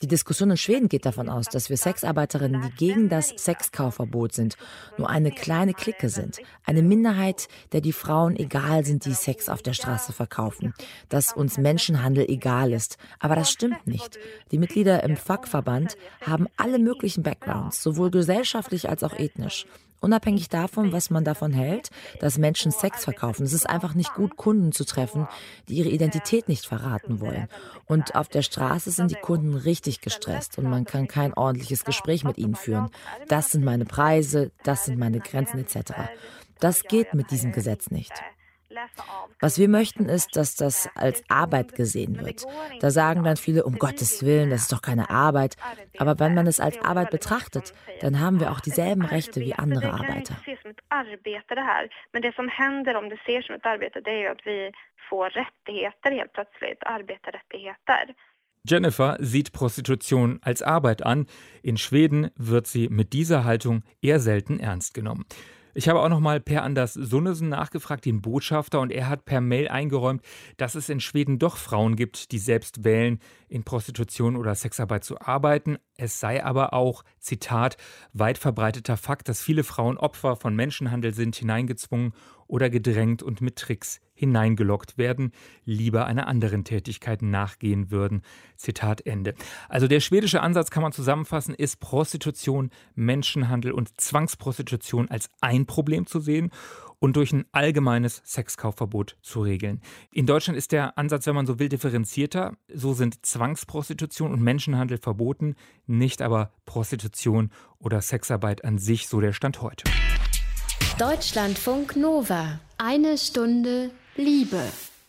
Die 0.00 0.06
Diskussion 0.06 0.52
in 0.52 0.56
Schweden 0.56 0.88
geht 0.88 1.06
davon 1.06 1.28
aus, 1.28 1.46
dass 1.46 1.70
wir 1.70 1.76
Sexarbeiterinnen, 1.76 2.62
die 2.62 2.70
gegen 2.70 3.08
das 3.08 3.30
Sexkaufverbot 3.36 4.32
sind, 4.32 4.56
nur 4.96 5.10
eine 5.10 5.32
kleine 5.32 5.74
Clique 5.74 6.08
sind. 6.08 6.38
Eine 6.64 6.82
Minderheit, 6.82 7.48
der 7.72 7.80
die 7.80 7.92
Frauen 7.92 8.36
egal 8.36 8.84
sind, 8.84 9.04
die 9.06 9.14
Sex 9.14 9.48
auf 9.48 9.60
der 9.60 9.72
Straße 9.72 10.12
verkaufen. 10.12 10.72
Dass 11.08 11.32
uns 11.32 11.58
Menschenhandel 11.58 12.30
egal 12.30 12.72
ist. 12.72 12.96
Aber 13.18 13.34
das 13.34 13.50
stimmt 13.50 13.88
nicht. 13.88 14.20
Die 14.52 14.58
Mitglieder 14.58 15.02
im 15.02 15.16
Fachverband 15.16 15.96
haben 16.24 16.46
alle 16.56 16.78
möglichen 16.78 17.24
Backgrounds, 17.24 17.82
sowohl 17.82 18.12
gesellschaftlich 18.12 18.88
als 18.88 19.02
auch 19.02 19.18
ethnisch. 19.18 19.66
Unabhängig 20.00 20.48
davon, 20.48 20.92
was 20.92 21.10
man 21.10 21.24
davon 21.24 21.52
hält, 21.52 21.90
dass 22.20 22.38
Menschen 22.38 22.70
Sex 22.70 23.04
verkaufen. 23.04 23.44
Es 23.44 23.52
ist 23.52 23.68
einfach 23.68 23.94
nicht 23.94 24.14
gut, 24.14 24.36
Kunden 24.36 24.72
zu 24.72 24.84
treffen, 24.84 25.26
die 25.68 25.74
ihre 25.74 25.88
Identität 25.88 26.48
nicht 26.48 26.66
verraten 26.66 27.20
wollen. 27.20 27.48
Und 27.86 28.14
auf 28.14 28.28
der 28.28 28.42
Straße 28.42 28.90
sind 28.90 29.10
die 29.10 29.16
Kunden 29.16 29.54
richtig 29.54 30.00
gestresst 30.00 30.58
und 30.58 30.64
man 30.70 30.84
kann 30.84 31.08
kein 31.08 31.34
ordentliches 31.34 31.84
Gespräch 31.84 32.24
mit 32.24 32.38
ihnen 32.38 32.54
führen. 32.54 32.90
Das 33.28 33.50
sind 33.50 33.64
meine 33.64 33.84
Preise, 33.84 34.52
das 34.62 34.84
sind 34.84 34.98
meine 34.98 35.20
Grenzen 35.20 35.58
etc. 35.58 35.92
Das 36.60 36.84
geht 36.84 37.14
mit 37.14 37.30
diesem 37.30 37.52
Gesetz 37.52 37.90
nicht. 37.90 38.12
Was 39.40 39.58
wir 39.58 39.68
möchten 39.68 40.08
ist, 40.08 40.36
dass 40.36 40.54
das 40.54 40.88
als 40.94 41.22
Arbeit 41.28 41.74
gesehen 41.74 42.20
wird. 42.24 42.46
Da 42.80 42.90
sagen 42.90 43.24
dann 43.24 43.36
viele, 43.36 43.64
um 43.64 43.78
Gottes 43.78 44.24
Willen, 44.24 44.50
das 44.50 44.62
ist 44.62 44.72
doch 44.72 44.82
keine 44.82 45.10
Arbeit. 45.10 45.56
Aber 45.98 46.18
wenn 46.18 46.34
man 46.34 46.46
es 46.46 46.60
als 46.60 46.80
Arbeit 46.82 47.10
betrachtet, 47.10 47.74
dann 48.00 48.20
haben 48.20 48.40
wir 48.40 48.50
auch 48.50 48.60
dieselben 48.60 49.04
Rechte 49.04 49.40
wie 49.40 49.54
andere 49.54 49.92
Arbeiter. 49.92 50.36
Jennifer 58.64 59.16
sieht 59.20 59.52
Prostitution 59.52 60.40
als 60.42 60.62
Arbeit 60.62 61.02
an. 61.02 61.26
In 61.62 61.76
Schweden 61.78 62.30
wird 62.36 62.66
sie 62.66 62.88
mit 62.88 63.12
dieser 63.12 63.44
Haltung 63.44 63.82
eher 64.02 64.20
selten 64.20 64.60
ernst 64.60 64.92
genommen. 64.92 65.24
Ich 65.74 65.88
habe 65.88 66.00
auch 66.00 66.08
noch 66.08 66.20
mal 66.20 66.40
per 66.40 66.62
Anders 66.62 66.94
Sunnesen 66.94 67.48
nachgefragt, 67.48 68.04
den 68.04 68.20
Botschafter, 68.22 68.80
und 68.80 68.90
er 68.90 69.08
hat 69.08 69.24
per 69.24 69.40
Mail 69.40 69.68
eingeräumt, 69.68 70.22
dass 70.56 70.74
es 70.74 70.88
in 70.88 71.00
Schweden 71.00 71.38
doch 71.38 71.56
Frauen 71.56 71.96
gibt, 71.96 72.32
die 72.32 72.38
selbst 72.38 72.84
wählen, 72.84 73.20
in 73.48 73.64
Prostitution 73.64 74.36
oder 74.36 74.54
Sexarbeit 74.54 75.04
zu 75.04 75.20
arbeiten. 75.20 75.78
Es 75.96 76.20
sei 76.20 76.44
aber 76.44 76.72
auch, 76.72 77.04
Zitat, 77.18 77.76
weit 78.12 78.38
verbreiteter 78.38 78.96
Fakt, 78.96 79.28
dass 79.28 79.42
viele 79.42 79.64
Frauen 79.64 79.98
Opfer 79.98 80.36
von 80.36 80.56
Menschenhandel 80.56 81.14
sind, 81.14 81.36
hineingezwungen 81.36 82.12
oder 82.46 82.70
gedrängt 82.70 83.22
und 83.22 83.40
mit 83.40 83.56
Tricks 83.56 84.00
hineingelockt 84.18 84.98
werden, 84.98 85.30
lieber 85.64 86.06
einer 86.06 86.26
anderen 86.26 86.64
Tätigkeit 86.64 87.22
nachgehen 87.22 87.92
würden. 87.92 88.22
Zitat 88.56 89.06
Ende. 89.06 89.34
Also 89.68 89.86
der 89.86 90.00
schwedische 90.00 90.40
Ansatz 90.42 90.70
kann 90.70 90.82
man 90.82 90.90
zusammenfassen, 90.90 91.54
ist 91.54 91.78
Prostitution, 91.78 92.70
Menschenhandel 92.96 93.70
und 93.70 94.00
Zwangsprostitution 94.00 95.08
als 95.08 95.30
ein 95.40 95.66
Problem 95.66 96.06
zu 96.06 96.18
sehen 96.18 96.50
und 96.98 97.14
durch 97.14 97.32
ein 97.32 97.44
allgemeines 97.52 98.22
Sexkaufverbot 98.24 99.16
zu 99.22 99.40
regeln. 99.42 99.80
In 100.12 100.26
Deutschland 100.26 100.58
ist 100.58 100.72
der 100.72 100.98
Ansatz, 100.98 101.26
wenn 101.26 101.36
man 101.36 101.46
so 101.46 101.60
will, 101.60 101.68
differenzierter. 101.68 102.56
So 102.74 102.94
sind 102.94 103.24
Zwangsprostitution 103.24 104.32
und 104.32 104.42
Menschenhandel 104.42 104.98
verboten, 104.98 105.54
nicht 105.86 106.22
aber 106.22 106.50
Prostitution 106.66 107.52
oder 107.78 108.00
Sexarbeit 108.00 108.64
an 108.64 108.78
sich, 108.78 109.06
so 109.06 109.20
der 109.20 109.32
Stand 109.32 109.62
heute. 109.62 109.84
Deutschlandfunk 110.98 111.94
Nova. 111.94 112.58
Eine 112.76 113.18
Stunde 113.18 113.90
Liebe. 114.18 114.60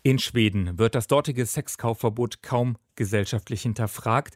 In 0.03 0.19
Schweden 0.19 0.77
wird 0.77 0.95
das 0.95 1.07
dortige 1.07 1.45
Sexkaufverbot 1.45 2.41
kaum 2.41 2.77
gesellschaftlich 2.95 3.63
hinterfragt. 3.63 4.35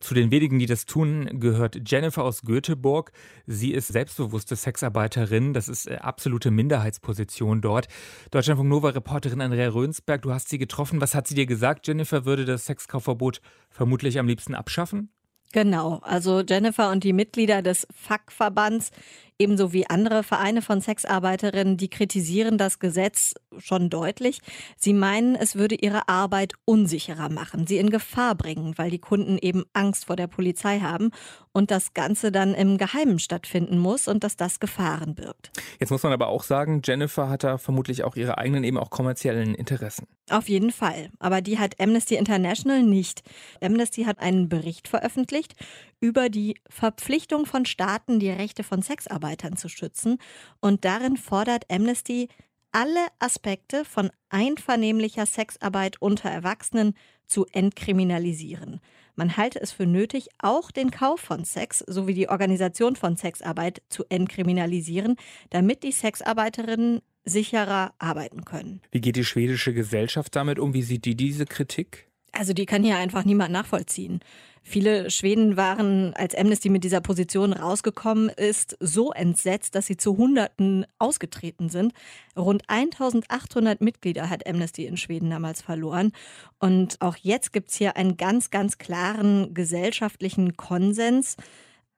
Zu 0.00 0.14
den 0.14 0.30
wenigen, 0.30 0.58
die 0.58 0.66
das 0.66 0.86
tun, 0.86 1.40
gehört 1.40 1.88
Jennifer 1.90 2.24
aus 2.24 2.42
Göteborg. 2.42 3.12
Sie 3.46 3.72
ist 3.72 3.88
selbstbewusste 3.88 4.56
Sexarbeiterin. 4.56 5.54
Das 5.54 5.68
ist 5.68 5.86
äh, 5.86 5.96
absolute 5.96 6.50
Minderheitsposition 6.50 7.60
dort. 7.60 7.88
Deutschlandfunk 8.30 8.68
Nova-Reporterin 8.68 9.40
Andrea 9.40 9.70
Rönsberg, 9.70 10.22
du 10.22 10.32
hast 10.32 10.48
sie 10.48 10.58
getroffen. 10.58 11.00
Was 11.00 11.14
hat 11.14 11.26
sie 11.26 11.34
dir 11.34 11.46
gesagt? 11.46 11.86
Jennifer 11.86 12.24
würde 12.24 12.44
das 12.44 12.66
Sexkaufverbot 12.66 13.40
vermutlich 13.70 14.18
am 14.18 14.26
liebsten 14.26 14.54
abschaffen? 14.54 15.10
Genau, 15.52 16.00
also 16.02 16.42
Jennifer 16.42 16.90
und 16.90 17.04
die 17.04 17.14
Mitglieder 17.14 17.62
des 17.62 17.86
FAK-Verbands 17.94 18.90
ebenso 19.38 19.72
wie 19.72 19.88
andere 19.88 20.22
Vereine 20.22 20.62
von 20.62 20.80
Sexarbeiterinnen, 20.80 21.76
die 21.76 21.88
kritisieren 21.88 22.58
das 22.58 22.78
Gesetz 22.78 23.34
schon 23.58 23.90
deutlich. 23.90 24.40
Sie 24.76 24.92
meinen, 24.92 25.34
es 25.34 25.56
würde 25.56 25.74
ihre 25.74 26.08
Arbeit 26.08 26.54
unsicherer 26.64 27.28
machen, 27.28 27.66
sie 27.66 27.78
in 27.78 27.90
Gefahr 27.90 28.34
bringen, 28.34 28.76
weil 28.76 28.90
die 28.90 28.98
Kunden 28.98 29.38
eben 29.38 29.64
Angst 29.72 30.06
vor 30.06 30.16
der 30.16 30.26
Polizei 30.26 30.80
haben 30.80 31.10
und 31.52 31.70
das 31.70 31.94
Ganze 31.94 32.30
dann 32.30 32.54
im 32.54 32.78
Geheimen 32.78 33.18
stattfinden 33.18 33.78
muss 33.78 34.08
und 34.08 34.24
dass 34.24 34.36
das 34.36 34.60
Gefahren 34.60 35.14
birgt. 35.14 35.50
Jetzt 35.80 35.90
muss 35.90 36.02
man 36.02 36.12
aber 36.12 36.28
auch 36.28 36.42
sagen, 36.42 36.82
Jennifer 36.84 37.28
hat 37.28 37.44
da 37.44 37.58
vermutlich 37.58 38.04
auch 38.04 38.16
ihre 38.16 38.38
eigenen, 38.38 38.64
eben 38.64 38.78
auch 38.78 38.90
kommerziellen 38.90 39.54
Interessen. 39.54 40.06
Auf 40.30 40.48
jeden 40.48 40.70
Fall. 40.70 41.10
Aber 41.18 41.40
die 41.40 41.58
hat 41.58 41.80
Amnesty 41.80 42.16
International 42.16 42.82
nicht. 42.82 43.22
Amnesty 43.62 44.04
hat 44.04 44.18
einen 44.20 44.48
Bericht 44.48 44.88
veröffentlicht 44.88 45.54
über 46.00 46.28
die 46.28 46.56
Verpflichtung 46.68 47.46
von 47.46 47.64
Staaten, 47.64 48.20
die 48.20 48.30
Rechte 48.30 48.62
von 48.62 48.82
Sexarbeitern 48.82 49.56
zu 49.56 49.68
schützen. 49.68 50.18
Und 50.60 50.84
darin 50.84 51.16
fordert 51.16 51.64
Amnesty, 51.70 52.28
alle 52.72 53.06
Aspekte 53.18 53.84
von 53.84 54.10
einvernehmlicher 54.28 55.26
Sexarbeit 55.26 56.00
unter 56.00 56.30
Erwachsenen 56.30 56.94
zu 57.26 57.46
entkriminalisieren. 57.52 58.80
Man 59.16 59.36
halte 59.36 59.60
es 59.60 59.72
für 59.72 59.86
nötig, 59.86 60.28
auch 60.38 60.70
den 60.70 60.90
Kauf 60.90 61.20
von 61.20 61.44
Sex 61.44 61.80
sowie 61.86 62.14
die 62.14 62.28
Organisation 62.28 62.94
von 62.94 63.16
Sexarbeit 63.16 63.82
zu 63.88 64.04
entkriminalisieren, 64.08 65.16
damit 65.50 65.82
die 65.82 65.92
Sexarbeiterinnen 65.92 67.00
sicherer 67.24 67.92
arbeiten 67.98 68.44
können. 68.44 68.80
Wie 68.90 69.00
geht 69.00 69.16
die 69.16 69.24
schwedische 69.24 69.74
Gesellschaft 69.74 70.36
damit 70.36 70.58
um? 70.58 70.72
Wie 70.72 70.82
sieht 70.82 71.04
die 71.04 71.16
diese 71.16 71.46
Kritik? 71.46 72.08
Also 72.32 72.52
die 72.52 72.66
kann 72.66 72.84
hier 72.84 72.96
einfach 72.96 73.24
niemand 73.24 73.52
nachvollziehen. 73.52 74.20
Viele 74.62 75.10
Schweden 75.10 75.56
waren, 75.56 76.14
als 76.14 76.34
Amnesty 76.34 76.68
mit 76.68 76.84
dieser 76.84 77.00
Position 77.00 77.52
rausgekommen 77.52 78.28
ist, 78.28 78.76
so 78.80 79.12
entsetzt, 79.12 79.74
dass 79.74 79.86
sie 79.86 79.96
zu 79.96 80.16
Hunderten 80.16 80.86
ausgetreten 80.98 81.68
sind. 81.68 81.92
Rund 82.36 82.62
1800 82.68 83.80
Mitglieder 83.80 84.30
hat 84.30 84.46
Amnesty 84.46 84.86
in 84.86 84.96
Schweden 84.96 85.30
damals 85.30 85.62
verloren. 85.62 86.12
Und 86.58 87.00
auch 87.00 87.16
jetzt 87.16 87.52
gibt 87.52 87.70
es 87.70 87.76
hier 87.76 87.96
einen 87.96 88.16
ganz, 88.16 88.50
ganz 88.50 88.78
klaren 88.78 89.54
gesellschaftlichen 89.54 90.56
Konsens. 90.56 91.36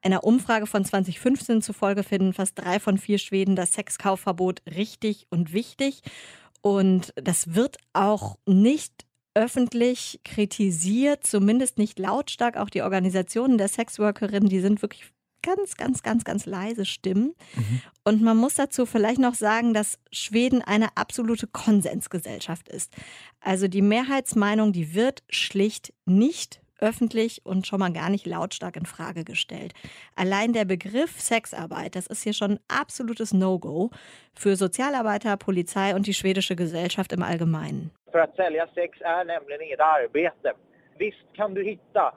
Einer 0.02 0.24
Umfrage 0.24 0.66
von 0.66 0.84
2015 0.84 1.60
zufolge 1.60 2.02
finden 2.02 2.32
fast 2.32 2.58
drei 2.58 2.80
von 2.80 2.96
vier 2.96 3.18
Schweden 3.18 3.54
das 3.54 3.74
Sexkaufverbot 3.74 4.62
richtig 4.66 5.26
und 5.30 5.52
wichtig. 5.52 6.02
Und 6.62 7.12
das 7.16 7.54
wird 7.54 7.78
auch 7.92 8.38
nicht 8.46 9.06
öffentlich 9.34 10.20
kritisiert, 10.24 11.26
zumindest 11.26 11.78
nicht 11.78 11.98
lautstark. 11.98 12.56
Auch 12.56 12.70
die 12.70 12.82
Organisationen 12.82 13.58
der 13.58 13.68
Sexworkerinnen, 13.68 14.48
die 14.48 14.60
sind 14.60 14.82
wirklich 14.82 15.04
ganz, 15.42 15.76
ganz, 15.76 16.02
ganz, 16.02 16.24
ganz 16.24 16.46
leise 16.46 16.84
Stimmen. 16.84 17.34
Mhm. 17.54 17.82
Und 18.04 18.22
man 18.22 18.36
muss 18.36 18.54
dazu 18.54 18.86
vielleicht 18.86 19.20
noch 19.20 19.34
sagen, 19.34 19.74
dass 19.74 19.98
Schweden 20.12 20.62
eine 20.62 20.96
absolute 20.96 21.46
Konsensgesellschaft 21.46 22.68
ist. 22.68 22.92
Also 23.40 23.68
die 23.68 23.82
Mehrheitsmeinung, 23.82 24.72
die 24.72 24.94
wird 24.94 25.22
schlicht 25.30 25.92
nicht 26.04 26.60
öffentlich 26.80 27.44
und 27.44 27.66
schon 27.66 27.78
mal 27.78 27.92
gar 27.92 28.08
nicht 28.08 28.26
lautstark 28.26 28.76
in 28.76 28.86
Frage 28.86 29.24
gestellt. 29.24 29.74
Allein 30.16 30.52
der 30.52 30.64
Begriff 30.64 31.20
Sexarbeit, 31.20 31.94
das 31.94 32.06
ist 32.06 32.22
hier 32.22 32.32
schon 32.32 32.52
ein 32.52 32.60
absolutes 32.68 33.32
No-Go 33.34 33.90
für 34.34 34.56
Sozialarbeiter, 34.56 35.36
Polizei 35.36 35.94
und 35.94 36.06
die 36.06 36.14
schwedische 36.14 36.56
Gesellschaft 36.56 37.12
im 37.12 37.22
Allgemeinen. 37.22 37.90
För 38.12 38.18
att 38.18 38.36
sälja 38.36 38.66
sex 38.74 39.00
är 39.00 39.24
nämligen 39.24 39.62
inget 39.62 39.80
arbete. 39.80 40.52
Visst 40.98 41.26
kan 41.36 41.54
du 41.54 41.64
hitta 41.64 42.14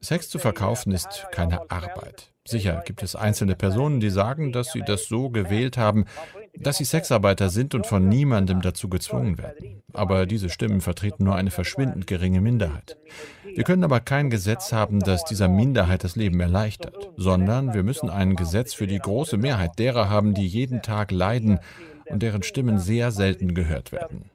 Sex 0.00 0.28
zu 0.28 0.38
verkaufen 0.38 0.92
ist 0.92 1.26
keine 1.30 1.70
Arbeit. 1.70 2.32
Sicher 2.44 2.82
gibt 2.84 3.02
es 3.02 3.16
einzelne 3.16 3.54
Personen, 3.54 4.00
die 4.00 4.10
sagen, 4.10 4.52
dass 4.52 4.72
sie 4.72 4.82
das 4.82 5.06
so 5.06 5.30
gewählt 5.30 5.76
haben, 5.76 6.04
dass 6.54 6.78
sie 6.78 6.84
Sexarbeiter 6.84 7.48
sind 7.48 7.74
und 7.74 7.86
von 7.86 8.08
niemandem 8.08 8.60
dazu 8.60 8.88
gezwungen 8.88 9.38
werden. 9.38 9.82
Aber 9.92 10.26
diese 10.26 10.48
Stimmen 10.48 10.80
vertreten 10.80 11.24
nur 11.24 11.36
eine 11.36 11.50
verschwindend 11.50 12.06
geringe 12.06 12.40
Minderheit. 12.40 12.96
Wir 13.44 13.64
können 13.64 13.84
aber 13.84 14.00
kein 14.00 14.30
Gesetz 14.30 14.72
haben, 14.72 15.00
das 15.00 15.24
dieser 15.24 15.48
Minderheit 15.48 16.02
das 16.02 16.16
Leben 16.16 16.40
erleichtert, 16.40 17.10
sondern 17.16 17.74
wir 17.74 17.82
müssen 17.82 18.10
ein 18.10 18.36
Gesetz 18.36 18.74
für 18.74 18.86
die 18.86 18.98
große 18.98 19.36
Mehrheit 19.36 19.78
derer 19.78 20.08
haben, 20.08 20.34
die 20.34 20.46
jeden 20.46 20.82
Tag 20.82 21.10
leiden 21.10 21.60
und 22.08 22.22
deren 22.22 22.42
Stimmen 22.42 22.78
sehr 22.78 23.10
selten 23.10 23.54
gehört 23.54 23.92
werden. 23.92 24.30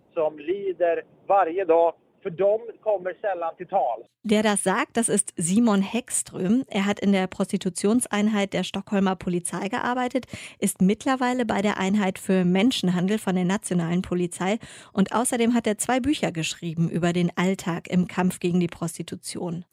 Der 4.23 4.43
das 4.43 4.63
sagt, 4.63 4.97
das 4.97 5.09
ist 5.09 5.33
Simon 5.35 5.81
Heckström. 5.81 6.63
Er 6.67 6.85
hat 6.85 6.99
in 6.99 7.11
der 7.11 7.27
Prostitutionseinheit 7.27 8.53
der 8.53 8.63
Stockholmer 8.63 9.15
Polizei 9.15 9.69
gearbeitet, 9.69 10.25
ist 10.59 10.81
mittlerweile 10.81 11.45
bei 11.45 11.61
der 11.61 11.79
Einheit 11.79 12.19
für 12.19 12.45
Menschenhandel 12.45 13.17
von 13.17 13.35
der 13.35 13.45
nationalen 13.45 14.01
Polizei 14.03 14.59
und 14.93 15.13
außerdem 15.13 15.53
hat 15.53 15.65
er 15.65 15.77
zwei 15.77 15.99
Bücher 15.99 16.31
geschrieben 16.31 16.89
über 16.89 17.13
den 17.13 17.35
Alltag 17.35 17.87
im 17.87 18.07
Kampf 18.07 18.39
gegen 18.39 18.59
die 18.59 18.67
Prostitution. 18.67 19.65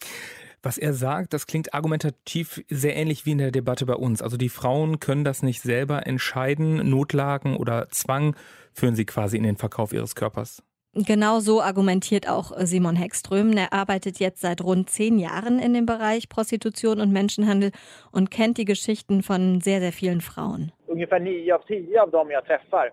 Was 0.63 0.79
er 0.79 0.93
sagt, 0.93 1.33
das 1.33 1.47
klingt 1.47 1.73
argumentativ 1.75 2.63
sehr 2.69 2.97
ähnlich 2.97 3.27
wie 3.27 3.33
in 3.33 3.39
der 3.39 3.51
Debatte 3.51 3.87
bei 3.87 3.95
uns. 3.95 4.23
Also 4.23 4.37
die 4.37 4.49
Frauen 4.49 4.99
können 4.99 5.25
das 5.25 5.43
nicht 5.43 5.63
selber 5.63 6.07
entscheiden. 6.07 6.89
Notlagen 6.91 7.57
oder 7.57 7.89
Zwang 7.91 8.35
führen 8.73 8.95
sie 8.95 9.07
quasi 9.07 9.37
in 9.37 9.45
den 9.45 9.57
Verkauf 9.57 9.93
ihres 9.93 10.15
Körpers. 10.15 10.63
Genau 10.95 11.39
so 11.39 11.61
argumentiert 11.63 12.29
auch 12.29 12.51
Simon 12.59 12.97
Heckström. 12.97 13.53
Er 13.53 13.73
arbeitet 13.73 14.19
jetzt 14.19 14.41
seit 14.41 14.63
rund 14.63 14.91
zehn 14.91 15.19
Jahren 15.19 15.61
in 15.61 15.75
dem 15.75 15.87
Bereich 15.87 16.29
Prostitution 16.29 17.01
und 17.01 17.13
Menschenhandel 17.13 17.71
und 18.11 18.31
kennt 18.31 18.59
die 18.59 18.65
Geschichten 18.65 19.23
von 19.23 19.61
sehr, 19.61 19.81
sehr 19.81 19.93
vielen 19.93 20.21
Frauen. 20.21 20.73
Ungefähr 20.87 21.21
9 21.21 21.53
av 21.53 21.65
10 21.67 21.87
av 21.99 22.11
dem 22.11 22.31
jag 22.31 22.45
träffar 22.45 22.91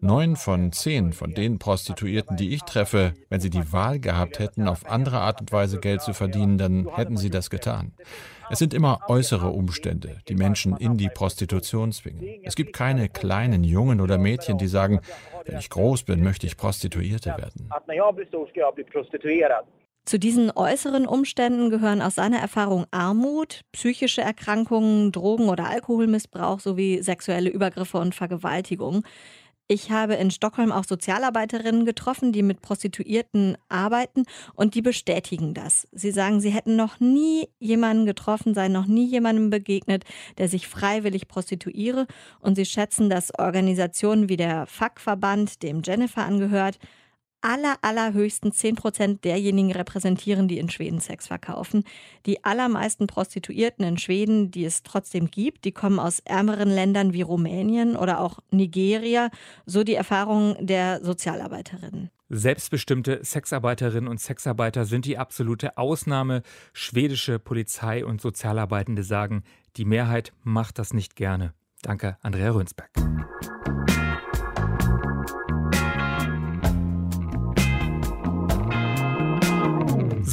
Neun 0.00 0.36
von 0.36 0.72
zehn 0.72 1.12
von 1.12 1.32
den 1.32 1.58
Prostituierten, 1.58 2.36
die 2.36 2.54
ich 2.54 2.62
treffe, 2.62 3.14
wenn 3.30 3.40
sie 3.40 3.48
die 3.50 3.72
Wahl 3.72 3.98
gehabt 3.98 4.38
hätten, 4.38 4.68
auf 4.68 4.84
andere 4.86 5.18
Art 5.18 5.40
und 5.40 5.50
Weise 5.50 5.80
Geld 5.80 6.02
zu 6.02 6.12
verdienen, 6.12 6.58
dann 6.58 6.88
hätten 6.94 7.16
sie 7.16 7.30
das 7.30 7.48
getan. 7.48 7.92
Es 8.50 8.58
sind 8.58 8.74
immer 8.74 9.00
äußere 9.08 9.48
Umstände, 9.48 10.20
die 10.28 10.34
Menschen 10.34 10.76
in 10.76 10.98
die 10.98 11.08
Prostitution 11.08 11.92
zwingen. 11.92 12.40
Es 12.42 12.54
gibt 12.54 12.74
keine 12.74 13.08
kleinen 13.08 13.64
Jungen 13.64 14.00
oder 14.02 14.18
Mädchen, 14.18 14.58
die 14.58 14.66
sagen, 14.66 15.00
wenn 15.46 15.58
ich 15.58 15.70
groß 15.70 16.02
bin, 16.02 16.22
möchte 16.22 16.46
ich 16.46 16.56
Prostituierte 16.56 17.30
werden. 17.30 17.70
Zu 20.04 20.18
diesen 20.18 20.50
äußeren 20.54 21.06
Umständen 21.06 21.70
gehören 21.70 22.02
aus 22.02 22.16
seiner 22.16 22.38
Erfahrung 22.38 22.84
Armut, 22.90 23.62
psychische 23.72 24.20
Erkrankungen, 24.20 25.12
Drogen- 25.12 25.48
oder 25.48 25.70
Alkoholmissbrauch 25.70 26.60
sowie 26.60 27.02
sexuelle 27.02 27.48
Übergriffe 27.48 27.96
und 27.96 28.14
Vergewaltigung. 28.14 29.04
Ich 29.66 29.90
habe 29.90 30.14
in 30.14 30.30
Stockholm 30.30 30.70
auch 30.72 30.84
Sozialarbeiterinnen 30.84 31.86
getroffen, 31.86 32.32
die 32.32 32.42
mit 32.42 32.60
Prostituierten 32.60 33.56
arbeiten 33.70 34.24
und 34.54 34.74
die 34.74 34.82
bestätigen 34.82 35.54
das. 35.54 35.88
Sie 35.90 36.10
sagen, 36.10 36.40
sie 36.40 36.50
hätten 36.50 36.76
noch 36.76 37.00
nie 37.00 37.48
jemanden 37.60 38.04
getroffen, 38.04 38.52
seien 38.52 38.72
noch 38.72 38.84
nie 38.84 39.06
jemandem 39.06 39.48
begegnet, 39.48 40.04
der 40.36 40.50
sich 40.50 40.68
freiwillig 40.68 41.28
prostituiere 41.28 42.06
und 42.40 42.56
sie 42.56 42.66
schätzen, 42.66 43.08
dass 43.08 43.38
Organisationen 43.38 44.28
wie 44.28 44.36
der 44.36 44.66
FAK-Verband, 44.66 45.62
dem 45.62 45.80
Jennifer 45.82 46.26
angehört, 46.26 46.78
aller, 47.44 47.76
allerhöchsten 47.82 48.52
10 48.52 48.74
Prozent 48.74 49.24
derjenigen 49.24 49.70
repräsentieren, 49.70 50.48
die 50.48 50.58
in 50.58 50.70
Schweden 50.70 51.00
Sex 51.00 51.26
verkaufen. 51.26 51.84
Die 52.26 52.44
allermeisten 52.44 53.06
Prostituierten 53.06 53.84
in 53.84 53.98
Schweden, 53.98 54.50
die 54.50 54.64
es 54.64 54.82
trotzdem 54.82 55.30
gibt, 55.30 55.64
die 55.64 55.72
kommen 55.72 55.98
aus 55.98 56.20
ärmeren 56.20 56.70
Ländern 56.70 57.12
wie 57.12 57.22
Rumänien 57.22 57.96
oder 57.96 58.20
auch 58.20 58.38
Nigeria, 58.50 59.30
so 59.66 59.84
die 59.84 59.94
Erfahrungen 59.94 60.66
der 60.66 61.04
Sozialarbeiterinnen. 61.04 62.10
Selbstbestimmte 62.30 63.20
Sexarbeiterinnen 63.22 64.08
und 64.08 64.18
Sexarbeiter 64.18 64.86
sind 64.86 65.04
die 65.04 65.18
absolute 65.18 65.76
Ausnahme. 65.76 66.42
Schwedische 66.72 67.38
Polizei 67.38 68.04
und 68.04 68.20
Sozialarbeitende 68.20 69.02
sagen, 69.02 69.44
die 69.76 69.84
Mehrheit 69.84 70.32
macht 70.42 70.78
das 70.78 70.94
nicht 70.94 71.16
gerne. 71.16 71.52
Danke, 71.82 72.16
Andrea 72.22 72.50
Rönsberg. 72.50 72.90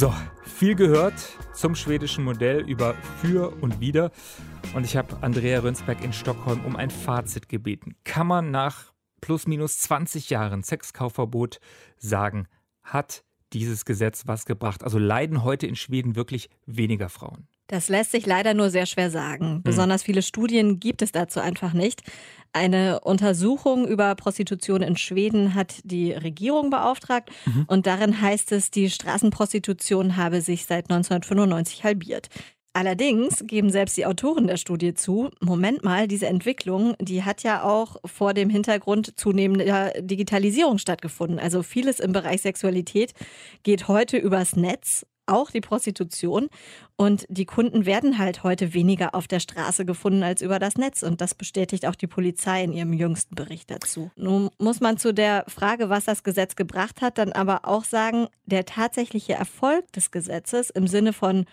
So, 0.02 0.12
viel 0.42 0.74
gehört 0.74 1.14
zum 1.54 1.76
schwedischen 1.76 2.24
Modell 2.24 2.68
über 2.68 2.94
Für 3.20 3.56
und 3.62 3.78
Wider. 3.78 4.10
Und 4.74 4.82
ich 4.82 4.96
habe 4.96 5.16
Andrea 5.20 5.60
Rönsberg 5.60 6.02
in 6.02 6.12
Stockholm 6.12 6.64
um 6.64 6.74
ein 6.74 6.90
Fazit 6.90 7.48
gebeten. 7.48 7.94
Kann 8.02 8.26
man 8.26 8.50
nach 8.50 8.92
plus 9.20 9.46
minus 9.46 9.78
20 9.78 10.28
Jahren 10.28 10.64
Sexkaufverbot 10.64 11.60
sagen, 11.98 12.48
hat 12.82 13.22
dieses 13.52 13.84
Gesetz 13.84 14.24
was 14.26 14.44
gebracht? 14.44 14.82
Also 14.82 14.98
leiden 14.98 15.44
heute 15.44 15.68
in 15.68 15.76
Schweden 15.76 16.16
wirklich 16.16 16.50
weniger 16.66 17.08
Frauen? 17.08 17.46
Das 17.68 17.88
lässt 17.88 18.10
sich 18.10 18.26
leider 18.26 18.54
nur 18.54 18.70
sehr 18.70 18.86
schwer 18.86 19.08
sagen. 19.08 19.46
Hm. 19.46 19.62
Besonders 19.62 20.02
viele 20.02 20.22
Studien 20.22 20.80
gibt 20.80 21.02
es 21.02 21.12
dazu 21.12 21.38
einfach 21.38 21.74
nicht. 21.74 22.02
Eine 22.54 23.00
Untersuchung 23.00 23.86
über 23.86 24.14
Prostitution 24.14 24.82
in 24.82 24.96
Schweden 24.96 25.54
hat 25.54 25.76
die 25.84 26.12
Regierung 26.12 26.68
beauftragt 26.68 27.30
mhm. 27.46 27.64
und 27.66 27.86
darin 27.86 28.20
heißt 28.20 28.52
es, 28.52 28.70
die 28.70 28.90
Straßenprostitution 28.90 30.16
habe 30.16 30.42
sich 30.42 30.66
seit 30.66 30.90
1995 30.90 31.82
halbiert. 31.82 32.28
Allerdings 32.74 33.44
geben 33.46 33.68
selbst 33.70 33.98
die 33.98 34.06
Autoren 34.06 34.46
der 34.46 34.56
Studie 34.56 34.94
zu, 34.94 35.30
Moment 35.40 35.84
mal, 35.84 36.08
diese 36.08 36.26
Entwicklung, 36.26 36.94
die 37.00 37.22
hat 37.22 37.42
ja 37.42 37.64
auch 37.64 37.96
vor 38.06 38.32
dem 38.32 38.48
Hintergrund 38.48 39.18
zunehmender 39.18 39.92
Digitalisierung 40.00 40.78
stattgefunden. 40.78 41.38
Also 41.38 41.62
vieles 41.62 42.00
im 42.00 42.12
Bereich 42.12 42.40
Sexualität 42.40 43.12
geht 43.62 43.88
heute 43.88 44.16
übers 44.16 44.56
Netz 44.56 45.06
auch 45.26 45.50
die 45.50 45.60
Prostitution. 45.60 46.48
Und 46.96 47.26
die 47.28 47.46
Kunden 47.46 47.86
werden 47.86 48.18
halt 48.18 48.42
heute 48.42 48.74
weniger 48.74 49.14
auf 49.14 49.26
der 49.26 49.40
Straße 49.40 49.84
gefunden 49.84 50.22
als 50.22 50.42
über 50.42 50.58
das 50.58 50.76
Netz. 50.76 51.02
Und 51.02 51.20
das 51.20 51.34
bestätigt 51.34 51.86
auch 51.86 51.94
die 51.94 52.06
Polizei 52.06 52.62
in 52.62 52.72
ihrem 52.72 52.92
jüngsten 52.92 53.34
Bericht 53.34 53.70
dazu. 53.70 54.10
Nun 54.16 54.50
muss 54.58 54.80
man 54.80 54.98
zu 54.98 55.12
der 55.12 55.44
Frage, 55.48 55.88
was 55.88 56.04
das 56.04 56.22
Gesetz 56.22 56.56
gebracht 56.56 57.00
hat, 57.00 57.18
dann 57.18 57.32
aber 57.32 57.60
auch 57.64 57.84
sagen, 57.84 58.28
der 58.46 58.64
tatsächliche 58.64 59.34
Erfolg 59.34 59.90
des 59.92 60.10
Gesetzes 60.10 60.70
im 60.70 60.86
Sinne 60.86 61.12
von 61.12 61.46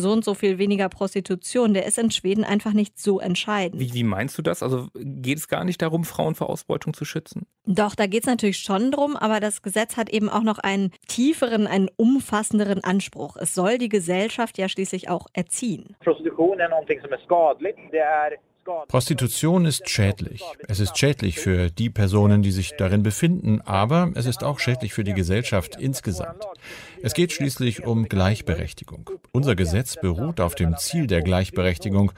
so 0.00 0.12
und 0.12 0.24
so 0.24 0.34
viel 0.34 0.58
weniger 0.58 0.88
Prostitution, 0.88 1.74
der 1.74 1.86
ist 1.86 1.98
in 1.98 2.10
Schweden 2.10 2.44
einfach 2.44 2.72
nicht 2.72 2.98
so 2.98 3.20
entscheidend. 3.20 3.80
Wie, 3.80 3.94
wie 3.94 4.02
meinst 4.04 4.36
du 4.36 4.42
das? 4.42 4.62
Also 4.62 4.88
geht 4.94 5.38
es 5.38 5.48
gar 5.48 5.64
nicht 5.64 5.80
darum, 5.82 6.04
Frauen 6.04 6.34
vor 6.34 6.50
Ausbeutung 6.50 6.94
zu 6.94 7.04
schützen? 7.04 7.46
Doch, 7.66 7.94
da 7.94 8.06
geht 8.06 8.24
es 8.24 8.26
natürlich 8.26 8.58
schon 8.58 8.90
drum, 8.90 9.16
aber 9.16 9.40
das 9.40 9.62
Gesetz 9.62 9.96
hat 9.96 10.10
eben 10.10 10.28
auch 10.28 10.42
noch 10.42 10.58
einen 10.58 10.90
tieferen, 11.06 11.66
einen 11.66 11.88
umfassenderen 11.96 12.82
Anspruch. 12.82 13.36
Es 13.36 13.54
soll 13.54 13.78
die 13.78 13.88
Gesellschaft 13.88 14.58
ja 14.58 14.68
schließlich 14.68 15.08
auch 15.08 15.26
erziehen. 15.32 15.96
Prostitution 16.00 16.58
ist 16.58 16.70
någonting 16.70 17.00
som 17.00 17.12
är 17.12 17.18
skadligt. 17.24 17.78
Det 17.92 17.98
är 17.98 18.36
Prostitution 18.88 19.64
ist 19.64 19.88
schädlich. 19.88 20.42
Es 20.68 20.80
ist 20.80 20.96
schädlich 20.98 21.38
für 21.38 21.70
die 21.70 21.90
Personen, 21.90 22.42
die 22.42 22.50
sich 22.50 22.76
darin 22.76 23.02
befinden, 23.02 23.60
aber 23.62 24.10
es 24.14 24.26
ist 24.26 24.44
auch 24.44 24.58
schädlich 24.58 24.92
für 24.92 25.04
die 25.04 25.14
Gesellschaft 25.14 25.76
insgesamt. 25.76 26.44
Es 27.02 27.14
geht 27.14 27.32
schließlich 27.32 27.86
um 27.86 28.08
Gleichberechtigung. 28.08 29.10
Unser 29.32 29.56
Gesetz 29.56 29.96
beruht 29.96 30.40
auf 30.40 30.54
dem 30.54 30.76
Ziel 30.76 31.06
der 31.06 31.22
Gleichberechtigung. 31.22 32.12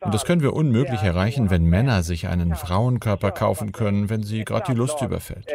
Und 0.00 0.14
das 0.14 0.24
können 0.24 0.42
wir 0.42 0.52
unmöglich 0.54 1.02
erreichen, 1.02 1.50
wenn 1.50 1.64
Männer 1.64 2.02
sich 2.02 2.28
einen 2.28 2.54
Frauenkörper 2.54 3.32
kaufen 3.32 3.72
können, 3.72 4.10
wenn 4.10 4.22
sie 4.22 4.44
gerade 4.44 4.72
die 4.72 4.78
Lust 4.78 5.02
überfällt. 5.02 5.46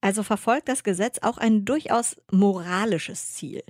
Also 0.00 0.22
verfolgt 0.22 0.68
das 0.68 0.84
Gesetz 0.84 1.18
auch 1.22 1.38
ein 1.38 1.64
durchaus 1.64 2.16
moralisches 2.30 3.34
Ziel. 3.34 3.62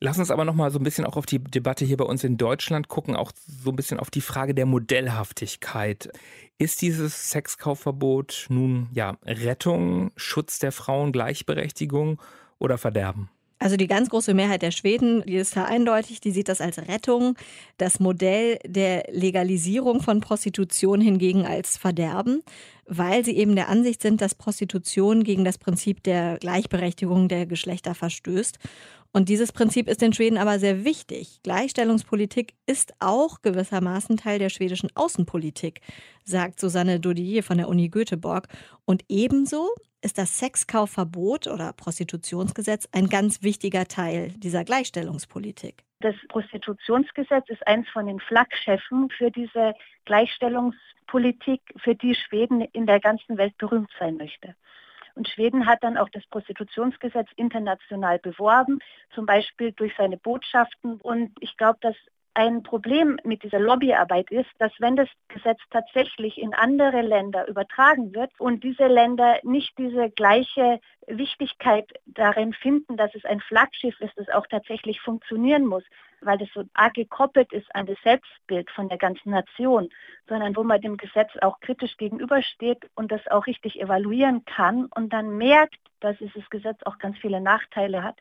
Lass 0.00 0.18
uns 0.18 0.30
aber 0.30 0.44
noch 0.44 0.54
mal 0.54 0.70
so 0.70 0.78
ein 0.78 0.84
bisschen 0.84 1.06
auch 1.06 1.16
auf 1.16 1.26
die 1.26 1.38
Debatte 1.38 1.84
hier 1.84 1.96
bei 1.96 2.04
uns 2.04 2.24
in 2.24 2.36
Deutschland 2.36 2.88
gucken, 2.88 3.16
auch 3.16 3.32
so 3.46 3.70
ein 3.70 3.76
bisschen 3.76 3.98
auf 3.98 4.10
die 4.10 4.20
Frage 4.20 4.54
der 4.54 4.66
Modellhaftigkeit. 4.66 6.10
Ist 6.58 6.82
dieses 6.82 7.30
Sexkaufverbot 7.30 8.46
nun 8.48 8.88
ja 8.92 9.16
Rettung, 9.24 10.10
Schutz 10.16 10.58
der 10.58 10.72
Frauen, 10.72 11.12
Gleichberechtigung 11.12 12.20
oder 12.58 12.76
Verderben? 12.78 13.30
Also 13.58 13.76
die 13.78 13.86
ganz 13.86 14.10
große 14.10 14.34
Mehrheit 14.34 14.60
der 14.60 14.72
Schweden, 14.72 15.22
die 15.24 15.36
ist 15.36 15.56
da 15.56 15.64
eindeutig, 15.64 16.20
die 16.20 16.32
sieht 16.32 16.50
das 16.50 16.60
als 16.60 16.76
Rettung. 16.76 17.34
Das 17.78 17.98
Modell 17.98 18.58
der 18.66 19.04
Legalisierung 19.10 20.02
von 20.02 20.20
Prostitution 20.20 21.00
hingegen 21.00 21.46
als 21.46 21.78
Verderben, 21.78 22.42
weil 22.86 23.24
sie 23.24 23.36
eben 23.36 23.54
der 23.54 23.70
Ansicht 23.70 24.02
sind, 24.02 24.20
dass 24.20 24.34
Prostitution 24.34 25.24
gegen 25.24 25.44
das 25.44 25.56
Prinzip 25.56 26.02
der 26.02 26.36
Gleichberechtigung 26.38 27.28
der 27.28 27.46
Geschlechter 27.46 27.94
verstößt. 27.94 28.58
Und 29.16 29.28
dieses 29.28 29.52
Prinzip 29.52 29.88
ist 29.88 30.02
in 30.02 30.12
Schweden 30.12 30.38
aber 30.38 30.58
sehr 30.58 30.84
wichtig. 30.84 31.38
Gleichstellungspolitik 31.44 32.54
ist 32.66 32.94
auch 32.98 33.42
gewissermaßen 33.42 34.16
Teil 34.16 34.40
der 34.40 34.48
schwedischen 34.48 34.90
Außenpolitik, 34.96 35.82
sagt 36.24 36.58
Susanne 36.58 36.98
Dodier 36.98 37.44
von 37.44 37.58
der 37.58 37.68
Uni 37.68 37.90
Göteborg. 37.90 38.48
Und 38.84 39.04
ebenso 39.08 39.68
ist 40.02 40.18
das 40.18 40.40
Sexkaufverbot 40.40 41.46
oder 41.46 41.72
Prostitutionsgesetz 41.72 42.88
ein 42.90 43.08
ganz 43.08 43.44
wichtiger 43.44 43.86
Teil 43.86 44.32
dieser 44.36 44.64
Gleichstellungspolitik. 44.64 45.84
Das 46.00 46.16
Prostitutionsgesetz 46.28 47.48
ist 47.50 47.64
eins 47.68 47.88
von 47.90 48.06
den 48.06 48.18
Flaggschiffen 48.18 49.10
für 49.10 49.30
diese 49.30 49.74
Gleichstellungspolitik, 50.06 51.62
für 51.76 51.94
die 51.94 52.16
Schweden 52.16 52.62
in 52.72 52.86
der 52.86 52.98
ganzen 52.98 53.38
Welt 53.38 53.56
berühmt 53.58 53.90
sein 53.96 54.16
möchte. 54.16 54.56
Und 55.14 55.28
Schweden 55.28 55.66
hat 55.66 55.82
dann 55.84 55.96
auch 55.96 56.08
das 56.08 56.26
Prostitutionsgesetz 56.26 57.28
international 57.36 58.18
beworben, 58.18 58.80
zum 59.14 59.26
Beispiel 59.26 59.72
durch 59.72 59.92
seine 59.96 60.16
Botschaften. 60.16 61.00
Und 61.00 61.32
ich 61.40 61.56
glaube, 61.56 61.78
dass 61.80 61.96
ein 62.34 62.64
Problem 62.64 63.18
mit 63.22 63.44
dieser 63.44 63.60
Lobbyarbeit 63.60 64.30
ist, 64.30 64.50
dass 64.58 64.72
wenn 64.80 64.96
das 64.96 65.08
Gesetz 65.28 65.60
tatsächlich 65.70 66.38
in 66.38 66.52
andere 66.52 67.00
Länder 67.00 67.46
übertragen 67.46 68.12
wird 68.12 68.32
und 68.38 68.64
diese 68.64 68.88
Länder 68.88 69.38
nicht 69.44 69.78
diese 69.78 70.10
gleiche 70.10 70.80
Wichtigkeit 71.06 71.88
darin 72.06 72.52
finden, 72.52 72.96
dass 72.96 73.14
es 73.14 73.24
ein 73.24 73.40
Flaggschiff 73.40 74.00
ist, 74.00 74.16
das 74.16 74.28
auch 74.30 74.46
tatsächlich 74.48 75.00
funktionieren 75.00 75.64
muss, 75.64 75.84
weil 76.22 76.38
das 76.38 76.48
so 76.52 76.64
arg 76.74 76.94
gekoppelt 76.94 77.52
ist 77.52 77.72
an 77.74 77.86
das 77.86 77.98
Selbstbild 78.02 78.68
von 78.70 78.88
der 78.88 78.98
ganzen 78.98 79.30
Nation, 79.30 79.90
sondern 80.28 80.56
wo 80.56 80.64
man 80.64 80.80
dem 80.80 80.96
Gesetz 80.96 81.30
auch 81.40 81.60
kritisch 81.60 81.96
gegenübersteht 81.96 82.90
und 82.96 83.12
das 83.12 83.26
auch 83.28 83.46
richtig 83.46 83.80
evaluieren 83.80 84.44
kann 84.44 84.86
und 84.96 85.12
dann 85.12 85.36
merkt, 85.36 85.78
dass 86.00 86.18
dieses 86.18 86.48
Gesetz 86.50 86.80
auch 86.84 86.98
ganz 86.98 87.16
viele 87.18 87.40
Nachteile 87.40 88.02
hat, 88.02 88.18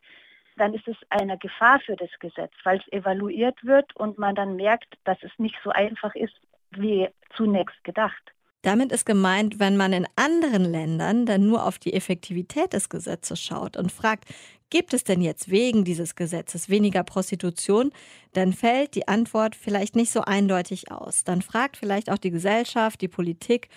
dann 0.57 0.73
ist 0.73 0.87
es 0.87 0.97
eine 1.09 1.37
Gefahr 1.37 1.79
für 1.79 1.95
das 1.95 2.09
Gesetz, 2.19 2.51
weil 2.63 2.79
es 2.79 2.91
evaluiert 2.91 3.63
wird 3.63 3.95
und 3.95 4.17
man 4.17 4.35
dann 4.35 4.55
merkt, 4.55 4.95
dass 5.03 5.17
es 5.21 5.31
nicht 5.37 5.55
so 5.63 5.69
einfach 5.71 6.15
ist, 6.15 6.33
wie 6.71 7.07
zunächst 7.35 7.83
gedacht. 7.83 8.33
Damit 8.63 8.93
ist 8.93 9.05
gemeint, 9.05 9.59
wenn 9.59 9.75
man 9.75 9.91
in 9.91 10.07
anderen 10.15 10.63
Ländern 10.63 11.25
dann 11.25 11.45
nur 11.45 11.65
auf 11.65 11.79
die 11.79 11.93
Effektivität 11.93 12.71
des 12.71 12.87
Gesetzes 12.87 13.41
schaut 13.41 13.75
und 13.75 13.91
fragt, 13.91 14.25
gibt 14.69 14.93
es 14.93 15.03
denn 15.03 15.21
jetzt 15.21 15.51
wegen 15.51 15.83
dieses 15.83 16.15
Gesetzes 16.15 16.69
weniger 16.69 17.03
Prostitution, 17.03 17.91
dann 18.31 18.53
fällt 18.53 18.95
die 18.95 19.07
Antwort 19.07 19.55
vielleicht 19.55 19.97
nicht 19.97 20.11
so 20.11 20.21
eindeutig 20.21 20.91
aus. 20.91 21.25
Dann 21.25 21.41
fragt 21.41 21.75
vielleicht 21.75 22.09
auch 22.09 22.17
die 22.17 22.31
Gesellschaft, 22.31 23.01
die 23.01 23.09
Politik 23.09 23.67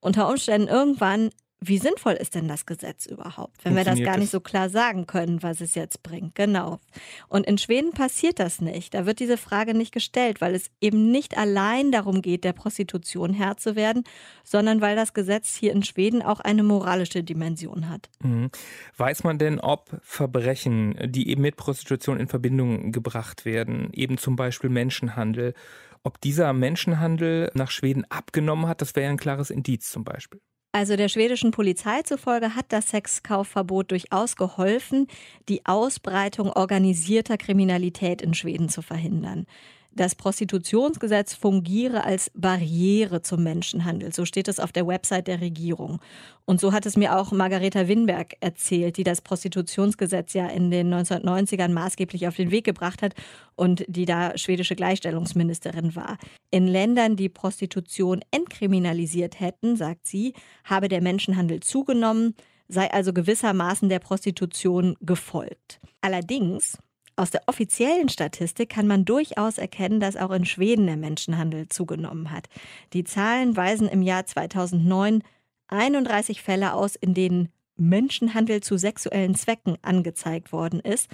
unter 0.00 0.28
Umständen 0.28 0.66
irgendwann, 0.66 1.30
wie 1.64 1.78
sinnvoll 1.78 2.14
ist 2.14 2.34
denn 2.34 2.48
das 2.48 2.66
Gesetz 2.66 3.06
überhaupt, 3.06 3.64
wenn 3.64 3.76
wir 3.76 3.84
das 3.84 4.00
gar 4.00 4.16
nicht 4.18 4.30
so 4.30 4.40
klar 4.40 4.68
sagen 4.68 5.06
können, 5.06 5.42
was 5.42 5.60
es 5.60 5.74
jetzt 5.76 6.02
bringt? 6.02 6.34
Genau. 6.34 6.80
Und 7.28 7.46
in 7.46 7.56
Schweden 7.56 7.92
passiert 7.92 8.40
das 8.40 8.60
nicht. 8.60 8.94
Da 8.94 9.06
wird 9.06 9.20
diese 9.20 9.36
Frage 9.36 9.72
nicht 9.72 9.92
gestellt, 9.92 10.40
weil 10.40 10.56
es 10.56 10.70
eben 10.80 11.10
nicht 11.12 11.38
allein 11.38 11.92
darum 11.92 12.20
geht, 12.20 12.42
der 12.42 12.52
Prostitution 12.52 13.32
Herr 13.32 13.56
zu 13.56 13.76
werden, 13.76 14.02
sondern 14.42 14.80
weil 14.80 14.96
das 14.96 15.14
Gesetz 15.14 15.54
hier 15.54 15.72
in 15.72 15.84
Schweden 15.84 16.20
auch 16.22 16.40
eine 16.40 16.64
moralische 16.64 17.22
Dimension 17.22 17.88
hat. 17.88 18.10
Mhm. 18.20 18.50
Weiß 18.96 19.22
man 19.22 19.38
denn, 19.38 19.60
ob 19.60 20.00
Verbrechen, 20.02 20.96
die 21.06 21.28
eben 21.28 21.42
mit 21.42 21.56
Prostitution 21.56 22.18
in 22.18 22.26
Verbindung 22.26 22.90
gebracht 22.90 23.44
werden, 23.44 23.90
eben 23.92 24.18
zum 24.18 24.34
Beispiel 24.34 24.70
Menschenhandel, 24.70 25.54
ob 26.02 26.20
dieser 26.20 26.52
Menschenhandel 26.52 27.52
nach 27.54 27.70
Schweden 27.70 28.04
abgenommen 28.10 28.66
hat? 28.66 28.80
Das 28.82 28.96
wäre 28.96 29.10
ein 29.10 29.16
klares 29.16 29.50
Indiz 29.50 29.90
zum 29.90 30.02
Beispiel. 30.02 30.40
Also 30.74 30.96
der 30.96 31.08
schwedischen 31.08 31.50
Polizei 31.50 32.00
zufolge 32.00 32.54
hat 32.56 32.66
das 32.70 32.88
Sexkaufverbot 32.88 33.90
durchaus 33.90 34.36
geholfen, 34.36 35.06
die 35.50 35.66
Ausbreitung 35.66 36.50
organisierter 36.50 37.36
Kriminalität 37.36 38.22
in 38.22 38.32
Schweden 38.32 38.70
zu 38.70 38.80
verhindern. 38.80 39.46
Das 39.94 40.14
Prostitutionsgesetz 40.14 41.34
fungiere 41.34 42.04
als 42.04 42.30
Barriere 42.34 43.20
zum 43.20 43.42
Menschenhandel. 43.42 44.14
So 44.14 44.24
steht 44.24 44.48
es 44.48 44.58
auf 44.58 44.72
der 44.72 44.86
Website 44.86 45.26
der 45.26 45.42
Regierung. 45.42 46.00
Und 46.46 46.60
so 46.60 46.72
hat 46.72 46.86
es 46.86 46.96
mir 46.96 47.18
auch 47.18 47.30
Margareta 47.30 47.88
Winberg 47.88 48.34
erzählt, 48.40 48.96
die 48.96 49.04
das 49.04 49.20
Prostitutionsgesetz 49.20 50.32
ja 50.32 50.46
in 50.46 50.70
den 50.70 50.92
1990ern 50.92 51.68
maßgeblich 51.68 52.26
auf 52.26 52.36
den 52.36 52.50
Weg 52.50 52.64
gebracht 52.64 53.02
hat 53.02 53.14
und 53.54 53.84
die 53.86 54.06
da 54.06 54.36
schwedische 54.38 54.76
Gleichstellungsministerin 54.76 55.94
war. 55.94 56.16
In 56.50 56.66
Ländern, 56.66 57.16
die 57.16 57.28
Prostitution 57.28 58.22
entkriminalisiert 58.30 59.40
hätten, 59.40 59.76
sagt 59.76 60.06
sie, 60.06 60.32
habe 60.64 60.88
der 60.88 61.02
Menschenhandel 61.02 61.60
zugenommen, 61.60 62.34
sei 62.66 62.90
also 62.90 63.12
gewissermaßen 63.12 63.90
der 63.90 63.98
Prostitution 63.98 64.96
gefolgt. 65.00 65.80
Allerdings 66.00 66.78
aus 67.16 67.30
der 67.30 67.42
offiziellen 67.46 68.08
Statistik 68.08 68.70
kann 68.70 68.86
man 68.86 69.04
durchaus 69.04 69.58
erkennen, 69.58 70.00
dass 70.00 70.16
auch 70.16 70.30
in 70.30 70.44
Schweden 70.44 70.86
der 70.86 70.96
Menschenhandel 70.96 71.68
zugenommen 71.68 72.30
hat. 72.30 72.48
Die 72.92 73.04
Zahlen 73.04 73.56
weisen 73.56 73.88
im 73.88 74.02
Jahr 74.02 74.26
2009 74.26 75.22
31 75.68 76.42
Fälle 76.42 76.74
aus, 76.74 76.96
in 76.96 77.14
denen 77.14 77.48
Menschenhandel 77.76 78.62
zu 78.62 78.76
sexuellen 78.76 79.34
Zwecken 79.34 79.76
angezeigt 79.82 80.52
worden 80.52 80.80
ist 80.80 81.08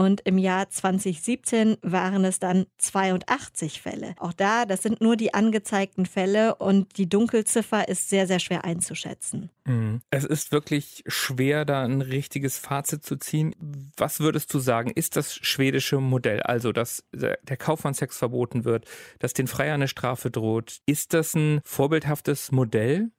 und 0.00 0.22
im 0.24 0.38
Jahr 0.38 0.70
2017 0.70 1.76
waren 1.82 2.24
es 2.24 2.38
dann 2.38 2.64
82 2.78 3.82
Fälle. 3.82 4.14
Auch 4.18 4.32
da, 4.32 4.64
das 4.64 4.82
sind 4.82 5.02
nur 5.02 5.14
die 5.14 5.34
angezeigten 5.34 6.06
Fälle 6.06 6.54
und 6.54 6.96
die 6.96 7.06
Dunkelziffer 7.06 7.86
ist 7.86 8.08
sehr, 8.08 8.26
sehr 8.26 8.38
schwer 8.38 8.64
einzuschätzen. 8.64 9.50
Mhm. 9.66 10.00
Es 10.08 10.24
ist 10.24 10.52
wirklich 10.52 11.04
schwer, 11.06 11.66
da 11.66 11.82
ein 11.82 12.00
richtiges 12.00 12.56
Fazit 12.56 13.04
zu 13.04 13.16
ziehen. 13.16 13.54
Was 13.98 14.20
würdest 14.20 14.54
du 14.54 14.58
sagen, 14.58 14.90
ist 14.94 15.16
das 15.16 15.34
schwedische 15.34 16.00
Modell, 16.00 16.40
also 16.44 16.72
dass 16.72 17.04
der 17.12 17.56
Kauf 17.58 17.84
Sex 17.92 18.16
verboten 18.16 18.64
wird, 18.64 18.86
dass 19.18 19.34
den 19.34 19.48
Freier 19.48 19.74
eine 19.74 19.88
Strafe 19.88 20.30
droht, 20.30 20.78
ist 20.86 21.12
das 21.12 21.34
ein 21.34 21.60
vorbildhaftes 21.62 22.52
Modell? 22.52 23.10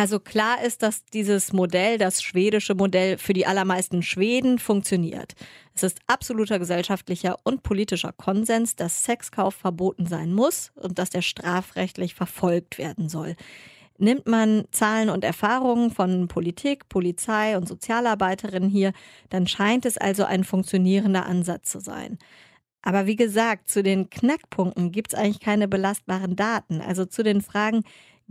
Also 0.00 0.18
klar 0.18 0.64
ist, 0.64 0.82
dass 0.82 1.04
dieses 1.04 1.52
Modell, 1.52 1.98
das 1.98 2.22
schwedische 2.22 2.74
Modell, 2.74 3.18
für 3.18 3.34
die 3.34 3.46
allermeisten 3.46 4.02
Schweden 4.02 4.58
funktioniert. 4.58 5.34
Es 5.74 5.82
ist 5.82 5.98
absoluter 6.06 6.58
gesellschaftlicher 6.58 7.36
und 7.44 7.62
politischer 7.62 8.14
Konsens, 8.14 8.76
dass 8.76 9.04
Sexkauf 9.04 9.54
verboten 9.54 10.06
sein 10.06 10.32
muss 10.32 10.72
und 10.76 10.98
dass 10.98 11.10
der 11.10 11.20
strafrechtlich 11.20 12.14
verfolgt 12.14 12.78
werden 12.78 13.10
soll. 13.10 13.36
Nimmt 13.98 14.26
man 14.26 14.64
Zahlen 14.70 15.10
und 15.10 15.22
Erfahrungen 15.22 15.90
von 15.90 16.28
Politik, 16.28 16.88
Polizei 16.88 17.58
und 17.58 17.68
Sozialarbeiterinnen 17.68 18.70
hier, 18.70 18.94
dann 19.28 19.46
scheint 19.46 19.84
es 19.84 19.98
also 19.98 20.24
ein 20.24 20.44
funktionierender 20.44 21.26
Ansatz 21.26 21.72
zu 21.72 21.78
sein. 21.78 22.16
Aber 22.80 23.04
wie 23.04 23.16
gesagt, 23.16 23.68
zu 23.68 23.82
den 23.82 24.08
Knackpunkten 24.08 24.92
gibt 24.92 25.12
es 25.12 25.18
eigentlich 25.18 25.40
keine 25.40 25.68
belastbaren 25.68 26.36
Daten. 26.36 26.80
Also 26.80 27.04
zu 27.04 27.22
den 27.22 27.42
Fragen, 27.42 27.82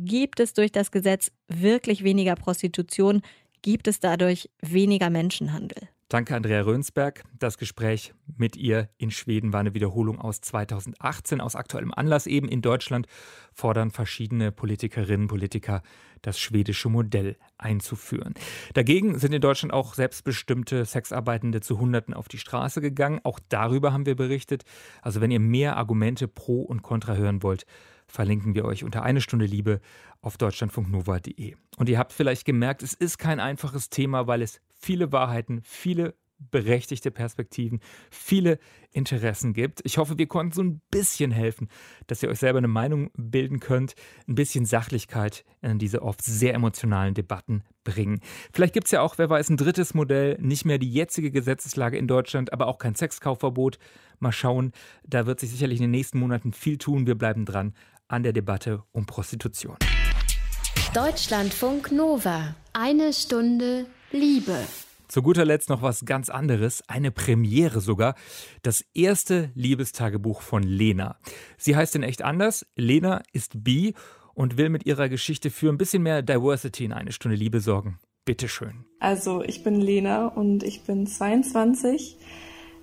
Gibt 0.01 0.39
es 0.39 0.53
durch 0.53 0.71
das 0.71 0.91
Gesetz 0.91 1.29
wirklich 1.49 2.05
weniger 2.05 2.35
Prostitution? 2.35 3.21
Gibt 3.61 3.85
es 3.85 3.99
dadurch 3.99 4.49
weniger 4.61 5.09
Menschenhandel? 5.09 5.89
Danke, 6.07 6.37
Andrea 6.37 6.61
Rönsberg. 6.61 7.25
Das 7.37 7.57
Gespräch 7.57 8.13
mit 8.37 8.55
ihr 8.55 8.87
in 8.97 9.11
Schweden 9.11 9.51
war 9.51 9.59
eine 9.59 9.73
Wiederholung 9.73 10.17
aus 10.21 10.39
2018. 10.39 11.41
Aus 11.41 11.57
aktuellem 11.57 11.93
Anlass 11.93 12.27
eben 12.27 12.47
in 12.47 12.61
Deutschland 12.61 13.07
fordern 13.53 13.91
verschiedene 13.91 14.53
Politikerinnen 14.53 15.23
und 15.23 15.27
Politiker, 15.27 15.83
das 16.21 16.39
schwedische 16.39 16.87
Modell 16.87 17.35
einzuführen. 17.57 18.35
Dagegen 18.73 19.19
sind 19.19 19.33
in 19.33 19.41
Deutschland 19.41 19.73
auch 19.73 19.95
selbstbestimmte 19.95 20.85
Sexarbeitende 20.85 21.59
zu 21.59 21.77
Hunderten 21.77 22.13
auf 22.13 22.29
die 22.29 22.37
Straße 22.37 22.79
gegangen. 22.79 23.19
Auch 23.23 23.39
darüber 23.49 23.91
haben 23.91 24.05
wir 24.05 24.15
berichtet. 24.15 24.63
Also 25.01 25.19
wenn 25.19 25.29
ihr 25.29 25.41
mehr 25.41 25.75
Argumente 25.75 26.29
pro 26.29 26.61
und 26.61 26.83
contra 26.83 27.15
hören 27.15 27.43
wollt, 27.43 27.65
verlinken 28.09 28.55
wir 28.55 28.65
euch 28.65 28.83
unter 28.83 29.03
eine 29.03 29.21
Stunde 29.21 29.45
Liebe 29.45 29.79
auf 30.21 30.37
deutschlandfunknova.de. 30.37 31.55
Und 31.77 31.89
ihr 31.89 31.97
habt 31.97 32.11
vielleicht 32.11 32.45
gemerkt, 32.45 32.83
es 32.83 32.93
ist 32.93 33.17
kein 33.17 33.39
einfaches 33.39 33.89
Thema, 33.89 34.27
weil 34.27 34.41
es 34.41 34.59
viele 34.73 35.11
Wahrheiten, 35.11 35.61
viele 35.63 36.15
berechtigte 36.51 37.11
Perspektiven, 37.11 37.79
viele 38.09 38.59
Interessen 38.91 39.53
gibt. 39.53 39.81
Ich 39.83 39.97
hoffe, 39.97 40.17
wir 40.17 40.27
konnten 40.27 40.53
so 40.53 40.63
ein 40.63 40.81
bisschen 40.89 41.31
helfen, 41.31 41.67
dass 42.07 42.23
ihr 42.23 42.29
euch 42.29 42.39
selber 42.39 42.59
eine 42.59 42.67
Meinung 42.67 43.11
bilden 43.15 43.59
könnt, 43.59 43.95
ein 44.27 44.35
bisschen 44.35 44.65
Sachlichkeit 44.65 45.45
in 45.61 45.79
diese 45.79 46.01
oft 46.01 46.21
sehr 46.21 46.53
emotionalen 46.53 47.13
Debatten 47.13 47.63
bringen. 47.83 48.21
Vielleicht 48.53 48.73
gibt 48.73 48.85
es 48.85 48.91
ja 48.91 49.01
auch, 49.01 49.17
wer 49.17 49.29
weiß, 49.29 49.49
ein 49.49 49.57
drittes 49.57 49.93
Modell, 49.93 50.37
nicht 50.39 50.65
mehr 50.65 50.77
die 50.77 50.91
jetzige 50.91 51.31
Gesetzeslage 51.31 51.97
in 51.97 52.07
Deutschland, 52.07 52.53
aber 52.53 52.67
auch 52.67 52.77
kein 52.77 52.95
Sexkaufverbot. 52.95 53.77
Mal 54.19 54.31
schauen, 54.31 54.71
da 55.05 55.25
wird 55.25 55.39
sich 55.39 55.51
sicherlich 55.51 55.79
in 55.79 55.83
den 55.83 55.91
nächsten 55.91 56.19
Monaten 56.19 56.53
viel 56.53 56.77
tun. 56.77 57.05
Wir 57.05 57.15
bleiben 57.15 57.45
dran 57.45 57.73
an 58.09 58.23
der 58.23 58.33
Debatte 58.33 58.83
um 58.91 59.05
Prostitution. 59.05 59.77
Deutschlandfunk 60.93 61.91
Nova. 61.91 62.55
Eine 62.73 63.13
Stunde 63.13 63.85
Liebe. 64.11 64.57
Zu 65.07 65.23
guter 65.23 65.45
Letzt 65.45 65.69
noch 65.69 65.81
was 65.81 66.05
ganz 66.05 66.29
anderes, 66.29 66.83
eine 66.87 67.11
Premiere 67.11 67.81
sogar. 67.81 68.13
Das 68.61 68.85
erste 68.93 69.51
Liebestagebuch 69.55 70.41
von 70.41 70.61
Lena. 70.61 71.17
Sie 71.57 71.75
heißt 71.75 71.95
in 71.95 72.03
echt 72.03 72.21
anders. 72.21 72.65
Lena 72.75 73.23
ist 73.33 73.63
bi 73.63 73.95
und 74.35 74.57
will 74.57 74.69
mit 74.69 74.85
ihrer 74.85 75.09
Geschichte 75.09 75.49
für 75.49 75.69
ein 75.69 75.79
bisschen 75.79 76.03
mehr 76.03 76.21
Diversity 76.21 76.85
in 76.85 76.93
eine 76.93 77.11
Stunde 77.11 77.37
Liebe 77.37 77.59
sorgen. 77.59 77.97
Bitteschön. 78.23 78.85
Also, 78.99 79.41
ich 79.41 79.63
bin 79.63 79.81
Lena 79.81 80.27
und 80.27 80.61
ich 80.61 80.83
bin 80.83 81.07
22. 81.07 82.17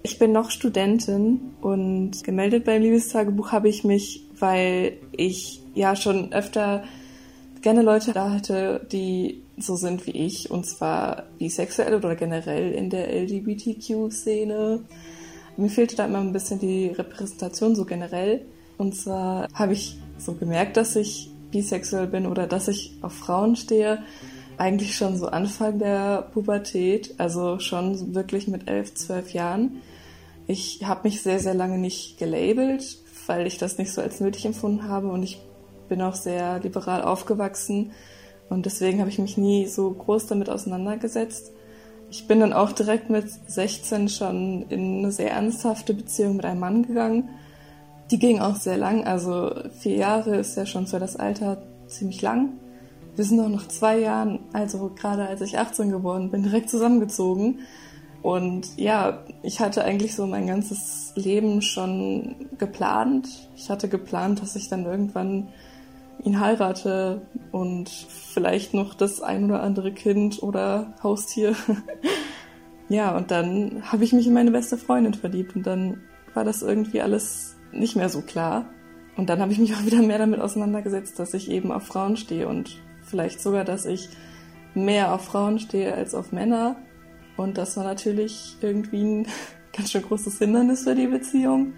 Ich 0.03 0.19
bin 0.19 0.33
noch 0.33 0.51
Studentin 0.51 1.55
und 1.61 2.25
gemeldet 2.25 2.65
beim 2.65 2.83
Liebestagebuch 2.83 3.53
habe 3.53 3.69
ich 3.69 3.85
mich, 3.85 4.26
weil 4.38 4.99
ich 5.12 5.62
ja 5.75 5.96
schon 5.96 6.33
öfter 6.33 6.85
gerne 7.62 7.83
Leute 7.83 8.12
da 8.12 8.33
hätte, 8.33 8.87
die 8.92 9.42
so 9.59 9.77
sind 9.77 10.07
wie 10.07 10.12
ich, 10.12 10.51
und 10.51 10.66
zwar 10.66 11.25
bisexuell 11.38 11.94
oder 11.94 12.14
generell 12.14 12.72
in 12.72 12.90
der 12.90 13.12
LGBTQ-Szene. 13.12 14.81
Mir 15.57 15.68
fehlte 15.70 15.96
da 15.96 16.07
immer 16.07 16.20
ein 16.20 16.33
bisschen 16.33 16.59
die 16.59 16.88
Repräsentation 16.88 17.75
so 17.75 17.85
generell. 17.85 18.42
Und 18.77 18.94
zwar 18.94 19.49
habe 19.55 19.72
ich 19.72 19.96
so 20.18 20.35
gemerkt, 20.35 20.77
dass 20.77 20.96
ich 20.96 21.31
bisexuell 21.51 22.07
bin 22.07 22.27
oder 22.27 22.46
dass 22.46 22.68
ich 22.68 22.92
auf 23.01 23.14
Frauen 23.14 23.57
stehe, 23.57 24.03
eigentlich 24.59 24.96
schon 24.96 25.16
so 25.16 25.27
Anfang 25.27 25.79
der 25.79 26.22
Pubertät, 26.33 27.14
also 27.18 27.59
schon 27.59 28.14
wirklich 28.14 28.49
mit 28.49 28.68
elf, 28.68 28.94
zwölf 28.94 29.33
Jahren. 29.33 29.83
Ich 30.46 30.85
habe 30.85 31.09
mich 31.09 31.22
sehr, 31.22 31.40
sehr 31.40 31.55
lange 31.55 31.79
nicht 31.79 32.18
gelabelt, 32.18 32.99
weil 33.27 33.47
ich 33.47 33.59
das 33.59 33.79
nicht 33.79 33.93
so 33.93 34.01
als 34.01 34.21
nötig 34.21 34.45
empfunden 34.47 34.89
habe 34.89 35.09
und 35.09 35.23
ich 35.23 35.41
bin 35.89 36.03
auch 36.03 36.15
sehr 36.15 36.59
liberal 36.61 37.03
aufgewachsen 37.03 37.93
und 38.49 38.67
deswegen 38.67 39.01
habe 39.01 39.11
ich 39.11 39.19
mich 39.19 39.37
nie 39.37 39.67
so 39.67 39.91
groß 39.91 40.27
damit 40.27 40.51
auseinandergesetzt. 40.51 41.53
Ich 42.11 42.29
bin 42.29 42.41
dann 42.41 42.53
auch 42.53 42.73
direkt 42.73 43.11
mit 43.11 43.27
16 43.49 44.09
schon 44.09 44.62
in 44.69 44.99
eine 44.99 45.12
sehr 45.12 45.33
ernsthafte 45.33 45.93
Beziehung 45.93 46.37
mit 46.37 46.45
einem 46.45 46.61
Mann 46.61 46.87
gegangen. 46.87 47.29
Die 48.11 48.19
ging 48.21 48.39
auch 48.39 48.55
sehr 48.55 48.77
lang, 48.77 49.05
also 49.05 49.53
vier 49.81 49.97
Jahre 49.97 50.37
ist 50.37 50.57
ja 50.57 50.65
schon 50.67 50.87
für 50.87 51.01
das 51.01 51.17
Alter 51.17 51.62
ziemlich 51.89 52.23
lang. 52.23 52.51
Wir 53.17 53.25
sind 53.25 53.41
auch 53.41 53.49
noch 53.49 53.67
zwei 53.67 53.99
Jahren, 53.99 54.41
also 54.53 54.91
gerade 54.95 55.27
als 55.27 55.41
ich 55.41 55.59
18 55.59 55.91
geworden 55.91 56.31
bin, 56.31 56.45
direkt 56.45 56.71
zusammengezogen. 56.71 57.61
Und 58.27 58.77
ja, 58.77 59.21
ich 59.45 59.61
hatte 59.61 59.85
eigentlich 59.85 60.17
so 60.17 60.27
mein 60.27 60.49
ganzes 60.49 61.12
Leben 61.15 61.62
schon 61.62 62.35
geplant. 62.59 63.29
Ich 63.55 63.71
hatte 63.71 63.89
geplant, 63.89 64.43
dass 64.43 64.57
ich 64.57 64.69
dann 64.69 64.85
irgendwann 64.85 65.47
ihn 66.25 66.41
heirate 66.41 67.23
und 67.53 67.89
vielleicht 67.89 68.75
noch 68.75 68.95
das 68.95 69.23
ein 69.23 69.45
oder 69.45 69.62
andere 69.62 69.93
Kind 69.93 70.43
oder 70.43 70.93
Haustier. 71.05 71.55
ja, 72.89 73.17
und 73.17 73.31
dann 73.31 73.85
habe 73.93 74.03
ich 74.03 74.12
mich 74.12 74.27
in 74.27 74.35
meine 74.35 74.51
beste 74.51 74.77
Freundin 74.77 75.15
verliebt 75.15 75.55
und 75.55 75.65
dann 75.65 76.01
war 76.35 76.43
das 76.43 76.62
irgendwie 76.62 77.03
alles 77.03 77.55
nicht 77.71 77.95
mehr 77.95 78.09
so 78.09 78.23
klar. 78.23 78.65
Und 79.17 79.31
dann 79.31 79.39
habe 79.39 79.53
ich 79.53 79.61
mich 79.61 79.73
auch 79.73 79.87
wieder 79.87 80.03
mehr 80.03 80.19
damit 80.19 80.41
auseinandergesetzt, 80.41 81.21
dass 81.21 81.33
ich 81.33 81.49
eben 81.49 81.71
auf 81.71 81.85
Frauen 81.85 82.17
stehe 82.17 82.49
und 82.49 82.77
vielleicht 83.05 83.41
sogar, 83.41 83.62
dass 83.62 83.87
ich 83.87 84.09
mehr 84.75 85.15
auf 85.15 85.27
Frauen 85.27 85.61
stehe 85.61 85.95
als 85.95 86.12
auf 86.12 86.33
Männer 86.33 86.75
und 87.37 87.59
das 87.59 87.77
war 87.77 87.85
natürlich 87.85 88.57
irgendwie 88.61 89.03
ein 89.03 89.27
ganz 89.77 89.92
schön 89.92 90.03
großes 90.03 90.38
Hindernis 90.38 90.85
für 90.85 90.94
die 90.94 91.07
Beziehung. 91.07 91.75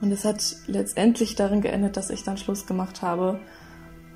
Und 0.00 0.12
es 0.12 0.24
hat 0.24 0.56
letztendlich 0.66 1.34
darin 1.34 1.60
geendet, 1.60 1.96
dass 1.96 2.10
ich 2.10 2.22
dann 2.22 2.36
Schluss 2.36 2.66
gemacht 2.66 3.02
habe. 3.02 3.40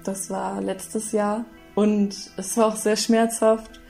Das 0.05 0.31
war 0.31 0.61
letztes 0.61 1.13
Jahr. 1.13 1.45
Und 1.75 2.15
es 2.37 2.57
war 2.57 2.67
auch 2.67 2.77
sehr 2.77 2.97
schmerzhaft, 2.97 3.81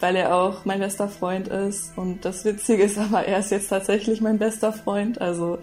weil 0.00 0.16
er 0.16 0.34
auch 0.34 0.64
mein 0.64 0.80
bester 0.80 1.08
Freund 1.08 1.48
ist. 1.48 1.96
Und 1.96 2.24
das 2.24 2.44
Witzige 2.44 2.82
ist 2.82 2.98
aber, 2.98 3.24
er 3.24 3.38
ist 3.38 3.50
jetzt 3.50 3.68
tatsächlich 3.68 4.20
mein 4.20 4.38
bester 4.38 4.72
Freund. 4.72 5.20
Also 5.20 5.58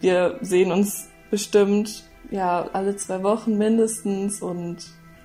wir 0.00 0.38
sehen 0.42 0.72
uns 0.72 1.08
bestimmt 1.30 2.04
ja 2.30 2.68
alle 2.72 2.96
zwei 2.96 3.22
Wochen 3.22 3.56
mindestens 3.56 4.42
und 4.42 4.78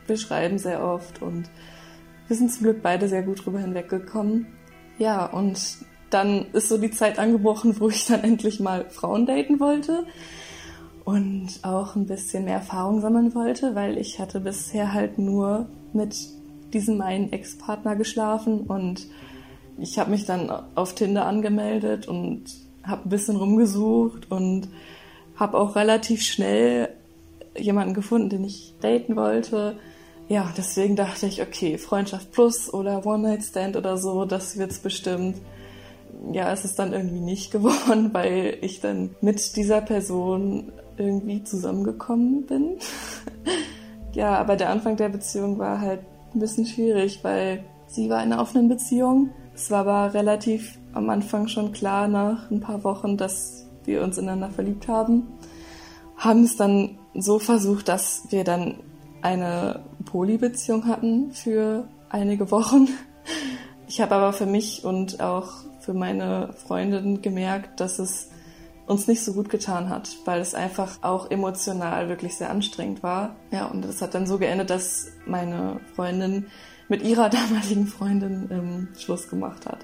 wir 0.08 0.18
schreiben 0.18 0.58
sehr 0.58 0.84
oft 0.84 1.22
und 1.22 1.50
wir 2.28 2.36
sind 2.36 2.52
zum 2.52 2.64
Glück 2.64 2.82
beide 2.82 3.08
sehr 3.08 3.24
gut 3.24 3.46
drüber 3.46 3.60
hinweggekommen. 3.60 4.48
Ja, 4.98 5.26
und 5.26 5.60
dann 6.10 6.46
ist 6.54 6.70
so 6.70 6.78
die 6.78 6.92
Zeit 6.92 7.20
angebrochen, 7.20 7.80
wo 7.80 7.90
ich 7.90 8.06
dann 8.06 8.24
endlich 8.24 8.60
mal 8.60 8.86
Frauen 8.90 9.26
daten 9.26 9.60
wollte. 9.60 10.06
und 11.04 11.60
auch 11.62 11.96
ein 11.96 12.08
bisschen 12.08 12.46
mehr 12.46 12.56
Erfahrung 12.56 13.00
sammeln 13.02 13.36
wollte, 13.36 13.76
weil 13.76 13.98
ich 13.98 14.20
hatte 14.20 14.40
bisher 14.40 14.94
halt 14.94 15.20
nur 15.20 15.68
mit 15.94 16.16
diesem 16.74 17.00
einen 17.02 17.32
Ex-Partner 17.32 17.96
geschlafen 17.96 18.62
und 18.62 19.08
ich 19.78 20.00
habe 20.00 20.12
mich 20.12 20.26
dann 20.26 20.50
auf 20.76 20.96
Tinder 20.96 21.26
angemeldet 21.26 22.08
und 22.08 22.44
habe 22.84 23.08
ein 23.08 23.10
bisschen 23.10 23.36
rumgesucht 23.36 24.32
und 24.32 24.68
habe 25.36 25.58
auch 25.58 25.76
relativ 25.76 26.22
schnell 26.22 26.90
jemanden 27.58 27.94
gefunden, 27.94 28.30
den 28.30 28.44
ich 28.44 28.74
daten 28.82 29.16
wollte. 29.16 29.78
Ja, 30.28 30.52
deswegen 30.58 30.96
dachte 30.96 31.28
ich, 31.28 31.42
okay, 31.42 31.78
Freundschaft 31.78 32.32
Plus 32.32 32.74
oder 32.74 33.06
One-Night-Stand 33.06 33.78
oder 33.78 33.98
so, 33.98 34.26
das 34.26 34.58
wird's 34.58 34.80
bestimmt. 34.80 35.38
Ja, 36.32 36.52
es 36.52 36.66
ist 36.66 36.80
dann 36.80 36.94
irgendwie 36.94 37.20
nicht 37.20 37.52
geworden, 37.52 38.10
weil 38.14 38.58
ich 38.62 38.82
dann 38.82 39.16
mit 39.22 39.56
dieser 39.56 39.82
Person 39.82 40.72
irgendwie 40.98 41.44
zusammengekommen 41.44 42.46
bin. 42.46 42.78
ja, 44.14 44.38
aber 44.38 44.56
der 44.56 44.70
Anfang 44.70 44.96
der 44.96 45.10
Beziehung 45.10 45.60
war 45.60 45.80
halt 45.80 46.02
ein 46.34 46.40
bisschen 46.40 46.66
schwierig, 46.66 47.20
weil 47.24 47.64
sie 47.88 48.10
war 48.10 48.24
in 48.24 48.32
einer 48.32 48.42
offenen 48.42 48.68
Beziehung. 48.68 49.30
Es 49.54 49.70
war 49.70 49.88
aber 49.88 50.14
relativ 50.14 50.80
am 50.94 51.10
Anfang 51.10 51.48
schon 51.48 51.72
klar 51.72 52.08
nach 52.08 52.50
ein 52.50 52.62
paar 52.62 52.84
Wochen, 52.84 53.16
dass 53.18 53.68
wir 53.84 54.02
uns 54.04 54.18
ineinander 54.18 54.50
verliebt 54.50 54.88
haben. 54.88 55.28
Haben 56.18 56.44
es 56.44 56.58
dann 56.58 56.98
so 57.14 57.38
versucht, 57.40 57.88
dass 57.90 58.24
wir 58.30 58.44
dann 58.44 58.80
eine 59.22 59.82
Polybeziehung 60.06 60.88
hatten 60.88 61.32
für 61.32 61.88
einige 62.10 62.52
Wochen. 62.52 62.88
Ich 63.88 64.02
habe 64.02 64.16
aber 64.16 64.34
für 64.34 64.46
mich 64.46 64.84
und 64.84 65.20
auch 65.20 65.50
für 65.80 65.94
meine 65.94 66.54
Freundin 66.54 67.22
gemerkt, 67.22 67.80
dass 67.80 68.00
es 68.00 68.30
uns 68.88 69.08
nicht 69.08 69.24
so 69.24 69.34
gut 69.34 69.50
getan 69.50 69.90
hat, 69.90 70.10
weil 70.26 70.42
es 70.42 70.54
einfach 70.54 71.00
auch 71.02 71.30
emotional 71.32 72.08
wirklich 72.10 72.36
sehr 72.36 72.50
anstrengend 72.50 73.04
war. 73.04 73.36
Ja, 73.52 73.66
und 73.66 73.84
das 73.84 74.02
hat 74.02 74.14
dann 74.14 74.28
so 74.28 74.38
geendet, 74.38 74.70
dass 74.70 75.12
meine 75.26 75.80
Freundin 75.96 76.48
mit 76.88 77.04
ihrer 77.04 77.30
damaligen 77.30 77.88
Freundin 77.88 78.48
ähm, 78.52 78.88
Schluss 78.98 79.28
gemacht 79.28 79.66
hat. 79.66 79.80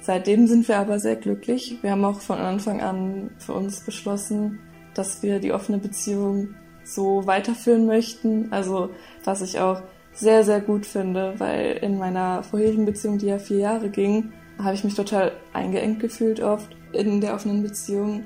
Seitdem 0.00 0.46
sind 0.46 0.68
wir 0.68 0.78
aber 0.78 0.98
sehr 0.98 1.16
glücklich. 1.16 1.78
Wir 1.82 1.92
haben 1.92 2.04
auch 2.04 2.20
von 2.20 2.38
Anfang 2.38 2.82
an 2.82 3.30
für 3.38 3.54
uns 3.54 3.80
beschlossen, 3.80 4.60
dass 4.92 5.22
wir 5.22 5.40
die 5.40 5.52
offene 5.52 5.78
Beziehung 5.78 6.54
so 6.84 7.26
weiterführen 7.26 7.86
möchten. 7.86 8.52
Also 8.52 8.90
was 9.24 9.42
ich 9.42 9.58
auch 9.58 9.82
sehr, 10.12 10.44
sehr 10.44 10.60
gut 10.60 10.86
finde, 10.86 11.34
weil 11.38 11.78
in 11.82 11.98
meiner 11.98 12.42
vorherigen 12.42 12.84
Beziehung, 12.84 13.18
die 13.18 13.26
ja 13.26 13.38
vier 13.38 13.58
Jahre 13.58 13.88
ging, 13.88 14.32
habe 14.58 14.74
ich 14.74 14.84
mich 14.84 14.94
total 14.94 15.32
eingeengt 15.52 16.00
gefühlt 16.00 16.40
oft. 16.40 16.68
In 16.92 17.20
der 17.20 17.34
offenen 17.34 17.62
Beziehung 17.62 18.24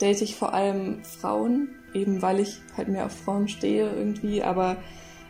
date 0.00 0.20
ich 0.20 0.36
vor 0.36 0.52
allem 0.52 1.02
Frauen, 1.04 1.68
eben 1.94 2.20
weil 2.20 2.40
ich 2.40 2.60
halt 2.76 2.88
mehr 2.88 3.06
auf 3.06 3.12
Frauen 3.12 3.48
stehe 3.48 3.90
irgendwie, 3.90 4.42
aber 4.42 4.76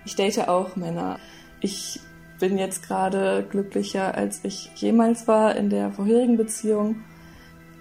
ich 0.05 0.17
date 0.17 0.49
auch 0.49 0.77
Männer. 0.77 1.19
Ich 1.61 2.01
bin 2.41 2.59
jetzt 2.59 2.83
gerade 2.83 3.47
glücklicher, 3.49 4.15
als 4.15 4.41
ich 4.45 4.71
jemals 4.75 5.29
war 5.29 5.55
in 5.55 5.71
der 5.71 5.93
vorherigen 5.93 6.37
Beziehung. 6.37 7.05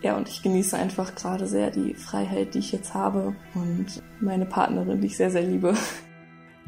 Ja, 0.01 0.15
und 0.15 0.29
ich 0.29 0.41
genieße 0.41 0.77
einfach 0.77 1.15
gerade 1.15 1.45
sehr 1.45 1.71
die 1.71 1.93
Freiheit, 1.93 2.53
die 2.53 2.59
ich 2.59 2.71
jetzt 2.71 2.93
habe 2.93 3.35
und 3.53 4.01
meine 4.21 4.45
Partnerin, 4.45 5.01
die 5.01 5.07
ich 5.07 5.17
sehr, 5.17 5.31
sehr 5.31 5.43
liebe. 5.43 5.73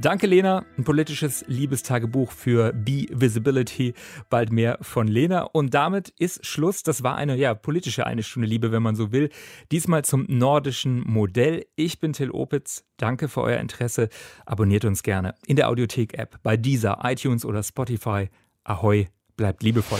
Danke, 0.02 0.26
Lena. 0.26 0.66
Ein 0.78 0.84
politisches 0.84 1.46
Liebestagebuch 1.48 2.32
für 2.32 2.74
Be 2.74 3.06
Visibility. 3.12 3.94
Bald 4.32 4.52
mehr 4.52 4.80
von 4.82 5.08
Lena. 5.08 5.44
Und 5.44 5.76
damit 5.76 6.10
ist 6.18 6.44
Schluss. 6.44 6.82
Das 6.82 7.04
war 7.04 7.16
eine 7.16 7.36
ja, 7.36 7.54
politische 7.54 8.08
eine 8.08 8.24
Stunde 8.24 8.48
Liebe, 8.48 8.72
wenn 8.72 8.82
man 8.82 8.96
so 8.96 9.12
will. 9.12 9.30
Diesmal 9.72 10.04
zum 10.04 10.26
nordischen 10.28 11.08
Modell. 11.08 11.68
Ich 11.76 12.00
bin 12.00 12.14
Till 12.14 12.32
Opitz. 12.32 12.84
Danke 12.98 13.28
für 13.28 13.42
euer 13.42 13.60
Interesse. 13.60 14.10
Abonniert 14.46 14.86
uns 14.86 15.04
gerne 15.04 15.36
in 15.46 15.56
der 15.56 15.70
Audiothek-App, 15.70 16.40
bei 16.42 16.58
dieser, 16.58 17.00
iTunes 17.04 17.46
oder 17.46 17.62
Spotify. 17.62 18.30
Ahoi, 18.64 19.08
bleibt 19.38 19.62
liebevoll. 19.62 20.00